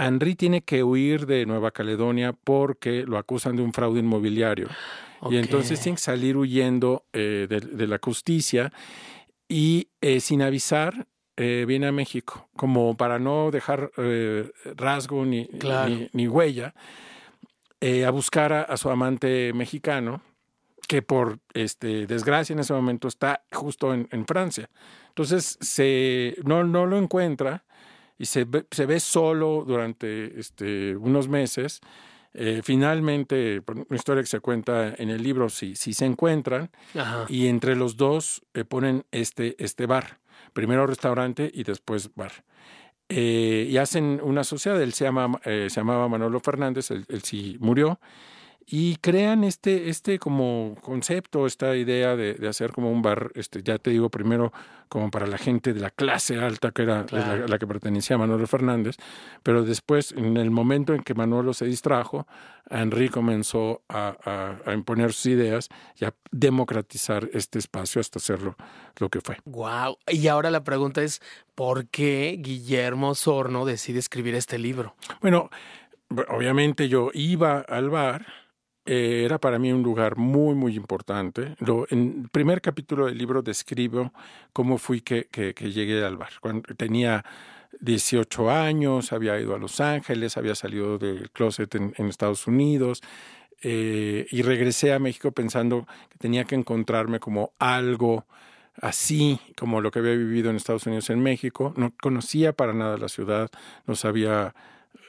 Henry 0.00 0.34
tiene 0.34 0.62
que 0.62 0.82
huir 0.82 1.26
de 1.26 1.44
Nueva 1.44 1.70
Caledonia 1.70 2.32
porque 2.32 3.04
lo 3.06 3.18
acusan 3.18 3.56
de 3.56 3.62
un 3.62 3.72
fraude 3.72 4.00
inmobiliario. 4.00 4.68
Y 5.30 5.36
entonces 5.36 5.80
tiene 5.80 5.96
que 5.96 6.02
salir 6.02 6.36
huyendo 6.36 7.04
eh, 7.12 7.46
de, 7.48 7.86
la 7.86 7.98
justicia 8.02 8.72
y 9.48 9.88
eh, 10.00 10.20
sin 10.20 10.40
avisar 10.40 11.06
eh, 11.36 11.64
viene 11.68 11.88
a 11.88 11.92
México, 11.92 12.48
como 12.56 12.96
para 12.96 13.18
no 13.18 13.50
dejar 13.50 13.90
rasgo 14.76 15.26
ni, 15.26 15.48
ni, 16.12 16.28
huella, 16.28 16.74
a 18.06 18.10
buscar 18.10 18.52
a, 18.52 18.76
su 18.78 18.88
amante 18.88 19.52
mexicano, 19.52 20.22
que 20.88 21.02
por 21.02 21.38
este, 21.52 22.06
desgracia 22.06 22.54
en 22.54 22.60
ese 22.60 22.72
momento 22.72 23.08
está 23.08 23.42
justo 23.52 23.92
en, 23.92 24.08
en 24.10 24.26
Francia. 24.26 24.70
Entonces 25.08 25.58
se, 25.60 26.36
no, 26.44 26.64
no 26.64 26.86
lo 26.86 26.98
encuentra 26.98 27.64
y 28.20 28.26
se 28.26 28.44
ve, 28.44 28.66
se 28.70 28.86
ve 28.86 29.00
solo 29.00 29.64
durante 29.66 30.38
este, 30.38 30.94
unos 30.96 31.26
meses 31.26 31.80
Eh, 32.32 32.60
finalmente, 32.62 33.60
una 33.66 33.96
historia 33.96 34.22
que 34.22 34.28
se 34.28 34.38
cuenta 34.38 34.94
en 34.96 35.10
el 35.10 35.20
libro, 35.20 35.48
si, 35.48 35.74
si 35.74 35.92
se 35.92 36.04
encuentran, 36.04 36.70
y 37.28 37.48
entre 37.48 37.74
los 37.74 37.96
dos 37.96 38.42
eh, 38.54 38.64
ponen 38.64 39.04
este, 39.10 39.56
este 39.58 39.86
bar. 39.86 40.20
Primero 40.52 40.86
restaurante 40.86 41.50
y 41.52 41.64
después 41.64 42.10
bar. 42.14 42.32
Eh, 43.08 43.66
y 43.68 43.76
hacen 43.78 44.20
una 44.22 44.44
sociedad, 44.44 44.80
él 44.80 44.92
se, 44.92 45.06
llama, 45.06 45.40
se 45.42 45.68
llamaba 45.68 46.06
Manolo 46.06 46.38
Fernández, 46.38 46.92
él, 46.92 47.04
él 47.08 47.22
sí 47.22 47.56
murió, 47.58 47.98
y 48.72 48.96
crean 48.96 49.42
este, 49.42 49.88
este 49.88 50.20
como 50.20 50.76
concepto, 50.80 51.46
esta 51.46 51.74
idea 51.74 52.14
de, 52.14 52.34
de, 52.34 52.48
hacer 52.48 52.70
como 52.70 52.92
un 52.92 53.02
bar, 53.02 53.32
este, 53.34 53.64
ya 53.64 53.78
te 53.78 53.90
digo, 53.90 54.10
primero 54.10 54.52
como 54.88 55.10
para 55.10 55.26
la 55.26 55.38
gente 55.38 55.72
de 55.72 55.80
la 55.80 55.90
clase 55.90 56.38
alta, 56.38 56.70
que 56.70 56.82
era 56.82 57.04
la, 57.10 57.58
que 57.58 57.66
pertenecía 57.66 58.14
a 58.14 58.18
Manolo 58.20 58.46
Fernández, 58.46 58.96
pero 59.42 59.64
después, 59.64 60.12
en 60.12 60.36
el 60.36 60.52
momento 60.52 60.94
en 60.94 61.02
que 61.02 61.14
Manolo 61.14 61.52
se 61.52 61.64
distrajo, 61.64 62.28
Henry 62.70 63.08
comenzó 63.08 63.82
a, 63.88 64.58
a, 64.64 64.72
imponer 64.72 65.12
sus 65.12 65.26
ideas 65.26 65.68
y 65.96 66.04
a 66.04 66.14
democratizar 66.30 67.28
este 67.32 67.58
espacio 67.58 68.00
hasta 68.00 68.20
hacerlo 68.20 68.56
lo 68.98 69.08
que 69.08 69.20
fue. 69.20 69.38
Wow. 69.46 69.98
Y 70.06 70.28
ahora 70.28 70.50
la 70.50 70.62
pregunta 70.62 71.02
es, 71.02 71.20
¿por 71.56 71.88
qué 71.88 72.36
Guillermo 72.38 73.16
Sorno 73.16 73.64
decide 73.64 73.98
escribir 73.98 74.36
este 74.36 74.58
libro? 74.58 74.94
Bueno, 75.20 75.50
obviamente 76.28 76.88
yo 76.88 77.10
iba 77.14 77.60
al 77.60 77.90
bar 77.90 78.26
eh, 78.92 79.22
era 79.24 79.38
para 79.38 79.60
mí 79.60 79.72
un 79.72 79.84
lugar 79.84 80.16
muy, 80.16 80.56
muy 80.56 80.74
importante. 80.74 81.54
Lo, 81.60 81.86
en 81.90 82.22
el 82.24 82.28
primer 82.28 82.60
capítulo 82.60 83.06
del 83.06 83.16
libro 83.16 83.40
describo 83.40 84.12
cómo 84.52 84.78
fui 84.78 85.00
que, 85.00 85.28
que, 85.30 85.52
llegué 85.70 86.04
al 86.04 86.16
bar. 86.16 86.32
Cuando 86.40 86.74
tenía 86.74 87.24
18 87.78 88.50
años, 88.50 89.12
había 89.12 89.38
ido 89.38 89.54
a 89.54 89.58
Los 89.58 89.80
Ángeles, 89.80 90.36
había 90.36 90.56
salido 90.56 90.98
del 90.98 91.30
closet 91.30 91.72
en, 91.76 91.94
Estados 92.08 92.48
Unidos 92.48 93.00
eh, 93.62 94.26
y 94.28 94.42
regresé 94.42 94.92
a 94.92 94.98
México 94.98 95.30
pensando 95.30 95.86
que 96.08 96.18
tenía 96.18 96.42
que 96.42 96.56
encontrarme 96.56 97.20
como 97.20 97.52
algo 97.60 98.26
así 98.82 99.38
como 99.56 99.80
lo 99.80 99.92
que 99.92 100.00
había 100.00 100.16
vivido 100.16 100.50
en 100.50 100.56
Estados 100.56 100.86
Unidos 100.86 101.10
en 101.10 101.22
México. 101.22 101.72
No 101.76 101.92
conocía 102.02 102.54
para 102.54 102.72
nada 102.72 102.98
la 102.98 103.08
ciudad, 103.08 103.50
no 103.86 103.94
sabía 103.94 104.52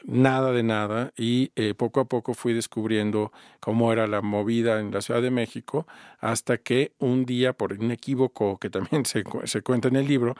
nada 0.03 0.51
de 0.51 0.63
nada 0.63 1.13
y 1.15 1.51
eh, 1.55 1.73
poco 1.73 1.99
a 1.99 2.05
poco 2.05 2.33
fui 2.33 2.53
descubriendo 2.53 3.31
cómo 3.59 3.93
era 3.93 4.07
la 4.07 4.21
movida 4.21 4.79
en 4.79 4.91
la 4.91 5.01
Ciudad 5.01 5.21
de 5.21 5.31
México 5.31 5.87
hasta 6.19 6.57
que 6.57 6.93
un 6.99 7.25
día, 7.25 7.53
por 7.53 7.73
un 7.73 7.91
equívoco 7.91 8.57
que 8.57 8.69
también 8.69 9.05
se, 9.05 9.23
se 9.45 9.61
cuenta 9.61 9.87
en 9.87 9.95
el 9.95 10.07
libro, 10.07 10.35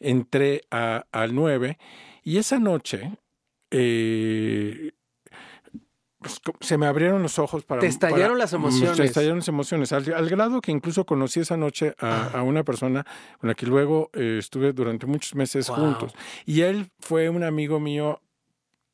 entré 0.00 0.62
a, 0.70 1.06
al 1.12 1.34
9 1.34 1.78
y 2.22 2.38
esa 2.38 2.58
noche 2.58 3.12
eh, 3.70 4.92
pues, 6.18 6.40
se 6.60 6.78
me 6.78 6.86
abrieron 6.86 7.22
los 7.22 7.38
ojos 7.38 7.64
para... 7.64 7.80
Te 7.80 7.86
estallaron 7.86 8.38
las 8.38 8.52
emociones. 8.52 8.96
Te 8.96 9.04
estallaron 9.04 9.38
las 9.38 9.48
emociones, 9.48 9.92
al, 9.92 10.28
grado 10.28 10.60
que 10.60 10.72
incluso 10.72 11.04
conocí 11.04 11.40
esa 11.40 11.56
noche 11.56 11.94
a, 12.00 12.30
ah. 12.34 12.42
una 12.42 12.64
persona 12.64 13.06
con 13.38 13.48
la 13.48 13.54
que 13.54 13.66
luego 13.66 14.10
eh, 14.12 14.36
estuve 14.38 14.72
durante 14.72 15.06
muchos 15.06 15.34
meses 15.34 15.68
juntos. 15.68 16.14
Y 16.44 16.62
él 16.62 16.90
fue 17.00 17.28
un 17.28 17.44
amigo 17.44 17.78
mío 17.78 18.20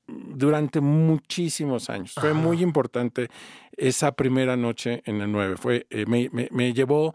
durante 0.06 0.80
muchísimos 0.80 1.90
años. 1.90 2.14
Fue 2.14 2.32
muy 2.32 2.62
importante 2.62 3.28
esa 3.76 4.12
primera 4.12 4.56
noche 4.56 5.02
en 5.06 5.20
el 5.20 5.30
9. 5.30 5.56
Fue, 5.56 5.86
eh, 5.90 6.04
me, 6.06 6.28
me, 6.32 6.72
llevó 6.72 7.14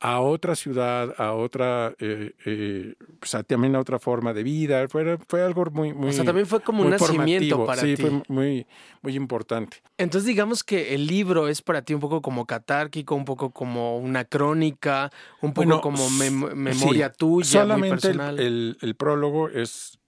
a 0.00 0.20
otra 0.20 0.54
ciudad, 0.54 1.14
a 1.18 1.32
otra, 1.32 1.94
eh, 1.98 2.32
eh, 2.46 2.94
pues, 3.18 3.36
también 3.46 3.74
a 3.74 3.80
otra 3.80 3.98
forma 3.98 4.32
de 4.32 4.42
vida. 4.42 4.86
Fue, 4.88 5.18
fue 5.28 5.42
algo 5.42 5.64
muy, 5.72 5.92
muy. 5.92 6.10
O 6.10 6.12
sea, 6.12 6.24
también 6.24 6.46
fue 6.46 6.60
como 6.60 6.82
un 6.82 6.90
nacimiento 6.90 7.66
para 7.66 7.82
ti. 7.82 7.96
Sí, 7.96 8.02
fue 8.02 8.22
muy, 8.28 8.66
muy 9.02 9.16
importante. 9.16 9.78
Entonces, 9.96 10.26
digamos 10.26 10.62
que 10.62 10.94
el 10.94 11.06
libro 11.06 11.48
es 11.48 11.62
para 11.62 11.82
ti 11.82 11.94
un 11.94 12.00
poco 12.00 12.22
como 12.22 12.46
catárquico, 12.46 13.14
un 13.14 13.24
poco 13.24 13.50
como 13.50 13.98
una 13.98 14.24
crónica, 14.24 15.10
un 15.40 15.52
poco 15.52 15.80
como 15.80 16.08
memoria 16.10 17.12
tuya. 17.12 17.62
Solamente 17.62 18.10
el, 18.10 18.78
el 18.80 18.94
prólogo 18.94 19.48
es 19.48 19.98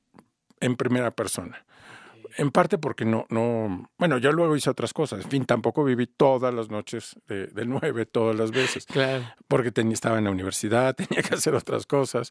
en 0.60 0.76
primera 0.76 1.10
persona. 1.10 1.64
En 2.36 2.50
parte 2.50 2.78
porque 2.78 3.04
no, 3.04 3.26
no, 3.30 3.90
bueno, 3.98 4.18
yo 4.18 4.32
luego 4.32 4.56
hice 4.56 4.70
otras 4.70 4.92
cosas. 4.92 5.24
En 5.24 5.30
fin, 5.30 5.44
tampoco 5.44 5.84
viví 5.84 6.06
todas 6.06 6.52
las 6.54 6.70
noches 6.70 7.16
de, 7.26 7.46
del 7.48 7.68
9, 7.68 8.06
todas 8.06 8.36
las 8.36 8.50
veces. 8.50 8.86
Claro. 8.86 9.24
Porque 9.48 9.72
tenía, 9.72 9.94
estaba 9.94 10.18
en 10.18 10.24
la 10.24 10.30
universidad, 10.30 10.94
tenía 10.96 11.22
que 11.22 11.34
hacer 11.34 11.54
otras 11.54 11.86
cosas. 11.86 12.30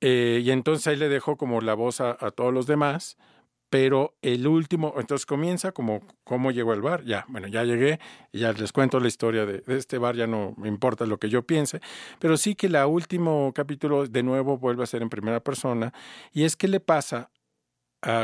Eh, 0.00 0.40
y 0.44 0.50
entonces 0.50 0.86
ahí 0.86 0.96
le 0.96 1.08
dejo 1.08 1.36
como 1.36 1.60
la 1.60 1.74
voz 1.74 2.00
a, 2.00 2.14
todos 2.32 2.52
los 2.52 2.66
demás. 2.66 3.16
Pero 3.68 4.16
el 4.22 4.46
último, 4.46 4.94
entonces 4.96 5.26
comienza 5.26 5.72
como 5.72 6.00
cómo 6.22 6.52
llegó 6.52 6.72
al 6.72 6.82
bar. 6.82 7.04
Ya, 7.04 7.24
bueno, 7.28 7.48
ya 7.48 7.64
llegué 7.64 7.98
ya 8.32 8.52
les 8.52 8.72
cuento 8.72 9.00
la 9.00 9.08
historia 9.08 9.44
de, 9.44 9.58
de, 9.58 9.76
este 9.76 9.98
bar, 9.98 10.14
ya 10.14 10.28
no 10.28 10.54
me 10.56 10.68
importa 10.68 11.04
lo 11.04 11.18
que 11.18 11.28
yo 11.28 11.42
piense. 11.42 11.80
Pero 12.20 12.36
sí 12.36 12.54
que 12.54 12.68
el 12.68 12.76
último 12.76 13.52
capítulo 13.52 14.06
de 14.06 14.22
nuevo 14.22 14.56
vuelve 14.56 14.84
a 14.84 14.86
ser 14.86 15.02
en 15.02 15.08
primera 15.08 15.40
persona. 15.40 15.92
Y 16.32 16.44
es 16.44 16.54
que 16.54 16.68
le 16.68 16.78
pasa 16.78 17.30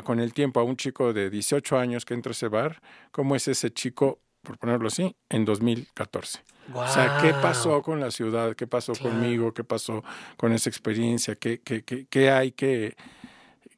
con 0.05 0.21
el 0.21 0.33
tiempo 0.33 0.61
a 0.61 0.63
un 0.63 0.77
chico 0.77 1.13
de 1.13 1.31
18 1.31 1.79
años 1.79 2.05
que 2.05 2.15
entra 2.15 2.31
a 2.31 2.33
ese 2.33 2.49
bar, 2.49 2.81
¿cómo 3.11 3.35
es 3.35 3.49
ese 3.49 3.73
chico, 3.73 4.21
por 4.43 4.59
ponerlo 4.59 4.89
así, 4.89 5.17
en 5.29 5.45
2014? 5.45 6.41
O 6.73 6.89
sea, 6.89 7.19
¿qué 7.21 7.35
pasó 7.35 7.83
con 7.83 8.01
la 8.01 8.11
ciudad? 8.11 8.55
¿Qué 8.55 8.67
pasó 8.67 8.93
conmigo? 8.95 9.53
¿Qué 9.53 9.65
pasó 9.65 10.05
con 10.37 10.53
esa 10.53 10.71
experiencia? 10.71 11.35
¿Qué, 11.35 11.61
qué, 11.61 11.83
qué, 11.83 12.07
qué 12.07 12.31
hay 12.31 12.53
que... 12.53 12.97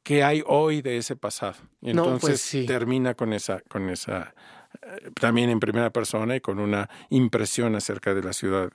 ¿Qué 0.03 0.23
hay 0.23 0.43
hoy 0.47 0.83
de 0.83 0.99
ese 0.99 1.17
pasado? 1.17 1.55
Y 1.81 1.95
pues 1.95 1.97
entonces 1.97 2.67
termina 2.67 3.15
con 3.15 3.33
esa, 3.33 3.63
con 3.63 3.89
esa, 3.89 4.35
eh, 4.83 5.11
también 5.19 5.49
en 5.49 5.61
primera 5.61 5.89
persona 5.89 6.37
y 6.37 6.43
con 6.43 6.59
una 6.59 6.91
impresión 7.09 7.75
acerca 7.75 8.13
de 8.13 8.23
la 8.23 8.35
ciudad, 8.35 8.71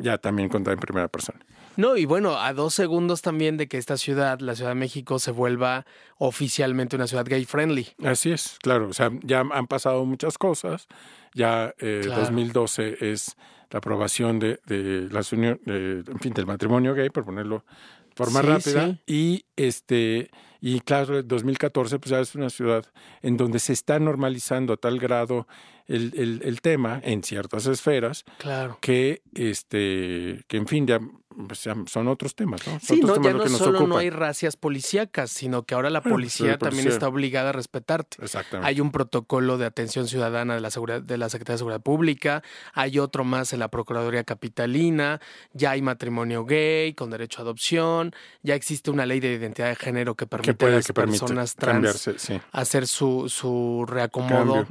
ya 0.00 0.18
también 0.18 0.48
contada 0.48 0.74
en 0.74 0.80
primera 0.80 1.08
persona. 1.08 1.38
No, 1.76 1.96
y 1.96 2.04
bueno, 2.04 2.38
a 2.38 2.52
dos 2.52 2.74
segundos 2.74 3.22
también 3.22 3.56
de 3.56 3.68
que 3.68 3.78
esta 3.78 3.96
ciudad, 3.96 4.40
la 4.40 4.54
Ciudad 4.54 4.70
de 4.70 4.74
México, 4.74 5.18
se 5.18 5.30
vuelva 5.30 5.86
oficialmente 6.18 6.96
una 6.96 7.06
ciudad 7.06 7.24
gay 7.24 7.44
friendly. 7.44 7.88
Así 8.04 8.32
es, 8.32 8.58
claro. 8.60 8.88
O 8.88 8.92
sea, 8.92 9.10
ya 9.22 9.40
han 9.40 9.66
pasado 9.66 10.04
muchas 10.04 10.36
cosas. 10.36 10.88
Ya 11.34 11.74
eh, 11.78 12.02
2012 12.04 13.12
es 13.12 13.36
la 13.70 13.78
aprobación 13.78 14.40
de, 14.40 14.60
de 14.66 15.08
las 15.10 15.32
unión, 15.32 15.60
en 15.64 16.18
fin, 16.20 16.32
del 16.32 16.46
matrimonio 16.46 16.94
gay, 16.94 17.08
por 17.10 17.24
ponerlo 17.24 17.64
de 18.08 18.16
forma 18.16 18.42
rápida. 18.42 18.98
Y 19.06 19.44
este 19.56 20.30
y 20.60 20.80
claro, 20.80 21.22
2014 21.22 21.98
pues 21.98 22.10
ya 22.10 22.20
es 22.20 22.34
una 22.34 22.50
ciudad 22.50 22.84
en 23.22 23.36
donde 23.36 23.58
se 23.58 23.72
está 23.72 23.98
normalizando 23.98 24.74
a 24.74 24.76
tal 24.76 24.98
grado 24.98 25.46
el, 25.90 26.12
el, 26.16 26.40
el 26.44 26.60
tema 26.60 27.00
en 27.02 27.22
ciertas 27.22 27.66
esferas 27.66 28.24
claro. 28.38 28.78
que 28.80 29.22
este 29.34 30.44
que 30.46 30.56
en 30.56 30.66
fin 30.66 30.86
ya 30.86 31.00
pues 31.46 31.60
son 31.86 32.08
otros 32.08 32.34
temas, 32.34 32.66
¿no? 32.66 32.78
sí, 32.80 33.00
no, 33.00 33.22
ya 33.22 33.32
no 33.32 33.48
solo 33.48 33.86
no 33.86 33.98
hay 33.98 34.10
racias 34.10 34.56
policíacas, 34.56 35.30
sino 35.30 35.62
que 35.64 35.74
ahora 35.74 35.88
la 35.88 36.02
pues, 36.02 36.12
policía 36.12 36.58
también 36.58 36.88
está 36.88 37.08
obligada 37.08 37.50
a 37.50 37.52
respetarte. 37.52 38.22
Exactamente. 38.22 38.68
Hay 38.68 38.80
un 38.80 38.90
protocolo 38.90 39.56
de 39.56 39.66
atención 39.66 40.08
ciudadana 40.08 40.54
de 40.54 40.60
la 40.60 40.70
seguridad 40.70 41.02
de 41.02 41.18
la 41.18 41.28
Secretaría 41.28 41.54
de 41.54 41.58
Seguridad 41.58 41.82
Pública, 41.82 42.42
hay 42.74 42.98
otro 42.98 43.24
más 43.24 43.52
en 43.52 43.60
la 43.60 43.68
Procuraduría 43.68 44.24
Capitalina, 44.24 45.20
ya 45.52 45.70
hay 45.70 45.82
matrimonio 45.82 46.44
gay 46.44 46.94
con 46.94 47.10
derecho 47.10 47.40
a 47.40 47.42
adopción, 47.42 48.12
ya 48.42 48.54
existe 48.54 48.90
una 48.90 49.06
ley 49.06 49.20
de 49.20 49.32
identidad 49.32 49.68
de 49.68 49.76
género 49.76 50.16
que 50.16 50.26
permite 50.26 50.66
a 50.66 50.70
las 50.70 50.92
personas 50.92 51.54
trans 51.54 52.10
hacer 52.52 52.86
su, 52.86 53.28
su 53.28 53.84
reacomodo 53.86 54.66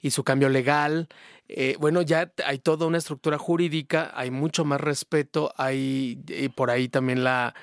y 0.00 0.10
su 0.10 0.22
cambio 0.24 0.48
legal. 0.48 1.08
Eh, 1.48 1.76
bueno, 1.78 2.02
ya 2.02 2.32
hay 2.44 2.58
toda 2.58 2.86
una 2.86 2.98
estructura 2.98 3.38
jurídica, 3.38 4.12
hay 4.14 4.30
mucho 4.30 4.64
más 4.64 4.80
respeto, 4.80 5.52
hay 5.56 6.18
y 6.26 6.48
por 6.48 6.70
ahí 6.70 6.88
también 6.88 7.22
la, 7.22 7.54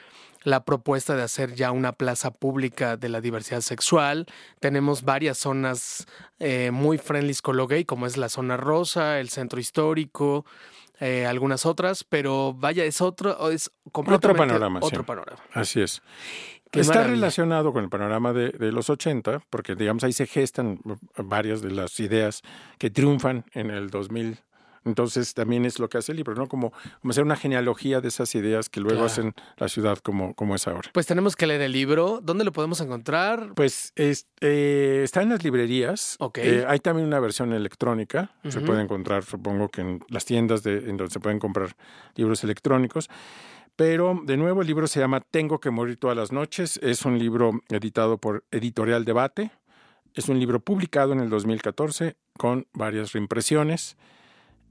la 0.44 0.64
propuesta 0.64 1.16
de 1.16 1.24
hacer 1.24 1.56
ya 1.56 1.72
una 1.72 1.94
plaza 1.94 2.32
pública 2.32 2.98
de 2.98 3.10
la 3.10 3.22
diversidad 3.22 3.62
sexual. 3.62 4.26
Tenemos 4.60 5.04
varias 5.04 5.38
zonas 5.38 6.06
eh, 6.40 6.72
muy 6.72 6.98
friendly 6.98 7.36
con 7.36 7.58
lo 7.58 7.68
gay, 7.68 7.86
como 7.86 8.06
es 8.06 8.18
la 8.18 8.30
zona 8.30 8.58
rosa, 8.58 9.20
el 9.20 9.30
centro 9.30 9.60
histórico, 9.60 10.46
eh, 11.00 11.26
algunas 11.26 11.66
otras, 11.66 12.04
pero 12.04 12.54
vaya, 12.54 12.86
es 12.86 13.02
otro, 13.02 13.50
es 13.50 13.72
completamente 13.92 14.28
otro 14.28 14.38
panorama. 14.38 14.80
Otro 14.82 15.06
panorama. 15.06 15.42
Así 15.54 15.82
es. 15.82 16.02
Está 16.74 17.04
relacionado 17.04 17.72
con 17.74 17.84
el 17.84 17.90
panorama 17.90 18.34
de, 18.34 18.50
de, 18.50 18.72
los 18.72 18.90
80, 18.90 19.42
porque 19.50 19.76
digamos 19.76 20.04
ahí 20.04 20.14
se 20.14 20.26
gestan 20.26 20.80
varias 21.18 21.62
de 21.62 21.72
las 21.72 22.00
ideas 22.00 22.42
que 22.78 22.90
triunfan 22.90 23.46
en 23.54 23.70
el 23.70 23.90
2000. 23.90 24.40
Entonces 24.86 25.34
también 25.34 25.66
es 25.66 25.80
lo 25.80 25.90
que 25.90 25.98
hace 25.98 26.12
el 26.12 26.18
libro, 26.18 26.36
¿no? 26.36 26.48
Como, 26.48 26.72
como 27.02 27.12
hacer 27.12 27.24
una 27.24 27.36
genealogía 27.36 28.02
de 28.02 28.10
esas 28.10 28.36
ideas 28.36 28.70
que 28.70 28.80
luego 28.80 29.06
hacen 29.06 29.34
la 29.58 29.70
ciudad 29.70 29.98
como, 30.00 30.34
como 30.34 30.56
es 30.56 30.68
ahora. 30.68 30.90
Pues 30.94 31.06
tenemos 31.06 31.36
que 31.36 31.48
leer 31.48 31.62
el 31.62 31.72
libro. 31.72 32.20
¿Dónde 32.22 32.44
lo 32.44 32.52
podemos 32.52 32.82
encontrar? 32.82 33.54
Pues 33.56 33.94
eh, 33.96 35.02
está 35.04 35.22
en 35.22 35.30
las 35.30 35.44
librerías. 35.44 36.18
Ok. 36.20 36.40
Eh, 36.40 36.66
hay 36.68 36.80
también 36.80 37.08
una 37.08 37.20
versión 37.20 37.54
electrónica. 37.54 38.32
Se 38.48 38.60
puede 38.62 38.82
encontrar, 38.82 39.24
supongo 39.24 39.70
que 39.70 39.82
en 39.82 40.04
las 40.10 40.26
tiendas 40.26 40.64
de, 40.64 40.78
en 40.78 40.98
donde 40.98 41.12
se 41.12 41.20
pueden 41.20 41.40
comprar 41.40 41.76
libros 42.16 42.44
electrónicos. 42.44 43.10
Pero 43.76 44.20
de 44.24 44.38
nuevo 44.38 44.62
el 44.62 44.68
libro 44.68 44.88
se 44.88 45.00
llama 45.00 45.22
Tengo 45.22 45.60
que 45.60 45.72
morir 45.72 45.98
todas 45.98 46.16
las 46.16 46.32
noches. 46.32 46.80
Es 46.84 47.06
un 47.06 47.18
libro 47.18 47.62
editado 47.70 48.18
por 48.18 48.44
Editorial 48.52 49.06
Debate. 49.06 49.52
Es 50.14 50.30
un 50.30 50.40
libro 50.40 50.60
publicado 50.60 51.14
en 51.14 51.20
el 51.20 51.30
2014 51.30 52.16
con 52.38 52.68
varias 52.74 53.14
reimpresiones 53.14 53.98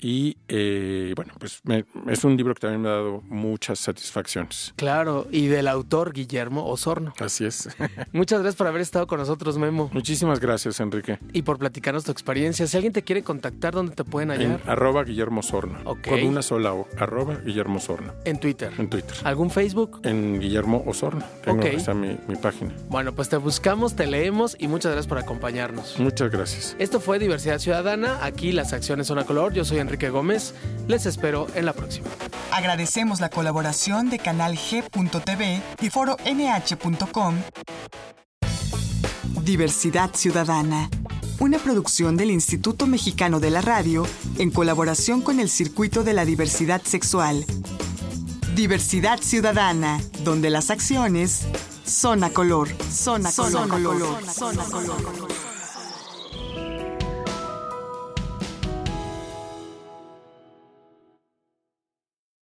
y 0.03 0.37
eh, 0.49 1.13
bueno, 1.15 1.33
pues 1.39 1.63
es 2.09 2.25
un 2.25 2.37
libro 2.37 2.55
que 2.55 2.61
también 2.61 2.83
me 2.83 2.89
ha 2.89 2.93
dado 2.93 3.23
muchas 3.29 3.79
satisfacciones. 3.79 4.75
Claro, 4.75 5.29
y 5.31 5.47
del 5.47 5.69
autor 5.69 6.13
Guillermo 6.13 6.67
Osorno. 6.67 7.13
Así 7.21 7.45
es. 7.45 7.69
Muchas 8.13 8.41
gracias 8.41 8.57
por 8.57 8.67
haber 8.67 8.83
estado 8.83 9.07
con 9.07 9.21
nosotros, 9.21 9.59
Memo. 9.59 9.91
Muchísimas 9.93 10.41
gracias, 10.41 10.81
Enrique. 10.81 11.21
Y 11.33 11.43
por 11.43 11.59
platicarnos 11.59 12.03
tu 12.03 12.11
experiencia. 12.11 12.67
Si 12.67 12.77
alguien 12.77 12.93
te 12.93 13.03
quiere 13.03 13.23
contactar, 13.23 13.75
¿dónde 13.75 13.95
te 13.95 14.03
pueden 14.03 14.31
hallar? 14.31 14.61
En 14.65 14.71
arroba 14.71 15.05
Guillermo 15.05 15.39
Osorno. 15.39 15.79
Con 15.85 16.23
una 16.25 16.43
sola 16.43 16.75
O, 16.75 16.89
arroba 16.99 17.37
Guillermo 17.37 17.77
Osorno. 17.77 18.13
En 18.25 18.41
Twitter. 18.41 18.73
En 18.79 18.91
Twitter. 18.91 19.17
¿Algún 19.23 19.51
Facebook? 19.51 20.01
En 20.03 20.41
Guillermo 20.41 20.83
Osorno. 20.85 21.25
Tengo 21.45 21.63
está 21.63 21.95
mi, 21.95 22.19
mi 22.27 22.35
página. 22.35 22.73
Bueno, 22.89 23.13
pues 23.13 23.29
te 23.29 23.37
buscamos, 23.37 23.95
te 23.95 24.09
leemos 24.09 24.57
y 24.59 24.67
muchas 24.67 24.91
gracias 24.91 25.07
por 25.07 25.19
acompañarnos. 25.19 26.01
Muchas 26.01 26.29
gracias. 26.31 26.75
Esto 26.81 26.99
fue 26.99 27.21
Diversidad 27.21 27.61
Ciudadana. 27.61 28.19
Aquí 28.25 28.51
las 28.51 28.73
acciones 28.73 29.07
son 29.07 29.21
a 29.21 29.25
color. 29.25 29.53
Yo 29.53 29.65
soy 29.65 29.79
Enrique 29.93 30.09
Gómez. 30.09 30.55
Les 30.89 31.05
espero 31.05 31.47
en 31.55 31.67
la 31.67 31.75
próxima. 31.75 32.09
Agradecemos 32.51 33.21
la 33.21 33.29
colaboración 33.29 34.09
de 34.09 34.19
Canal 34.19 34.57
G.tv 34.57 35.61
y 35.83 35.91
Foro 35.91 36.17
NH.com. 36.25 37.35
Diversidad 39.45 40.15
Ciudadana. 40.15 40.89
Una 41.41 41.59
producción 41.59 42.17
del 42.17 42.31
Instituto 42.31 42.87
Mexicano 42.87 43.39
de 43.39 43.51
la 43.51 43.61
Radio 43.61 44.07
en 44.39 44.51
colaboración 44.51 45.21
con 45.21 45.41
el 45.41 45.51
Circuito 45.51 46.05
de 46.05 46.15
la 46.15 46.25
Diversidad 46.25 46.81
Sexual. 46.83 47.45
Diversidad 48.55 49.19
Ciudadana, 49.21 50.01
donde 50.25 50.49
las 50.49 50.71
acciones 50.71 51.43
son 51.85 52.25
a 52.25 52.31
color. 52.31 52.69
Son 52.91 53.27
a 53.27 53.33
color. 53.33 53.53
Son 53.53 53.71
a 53.71 53.75
color. 53.75 54.25
Son 54.33 54.59
a 54.59 54.65
color. 54.65 55.52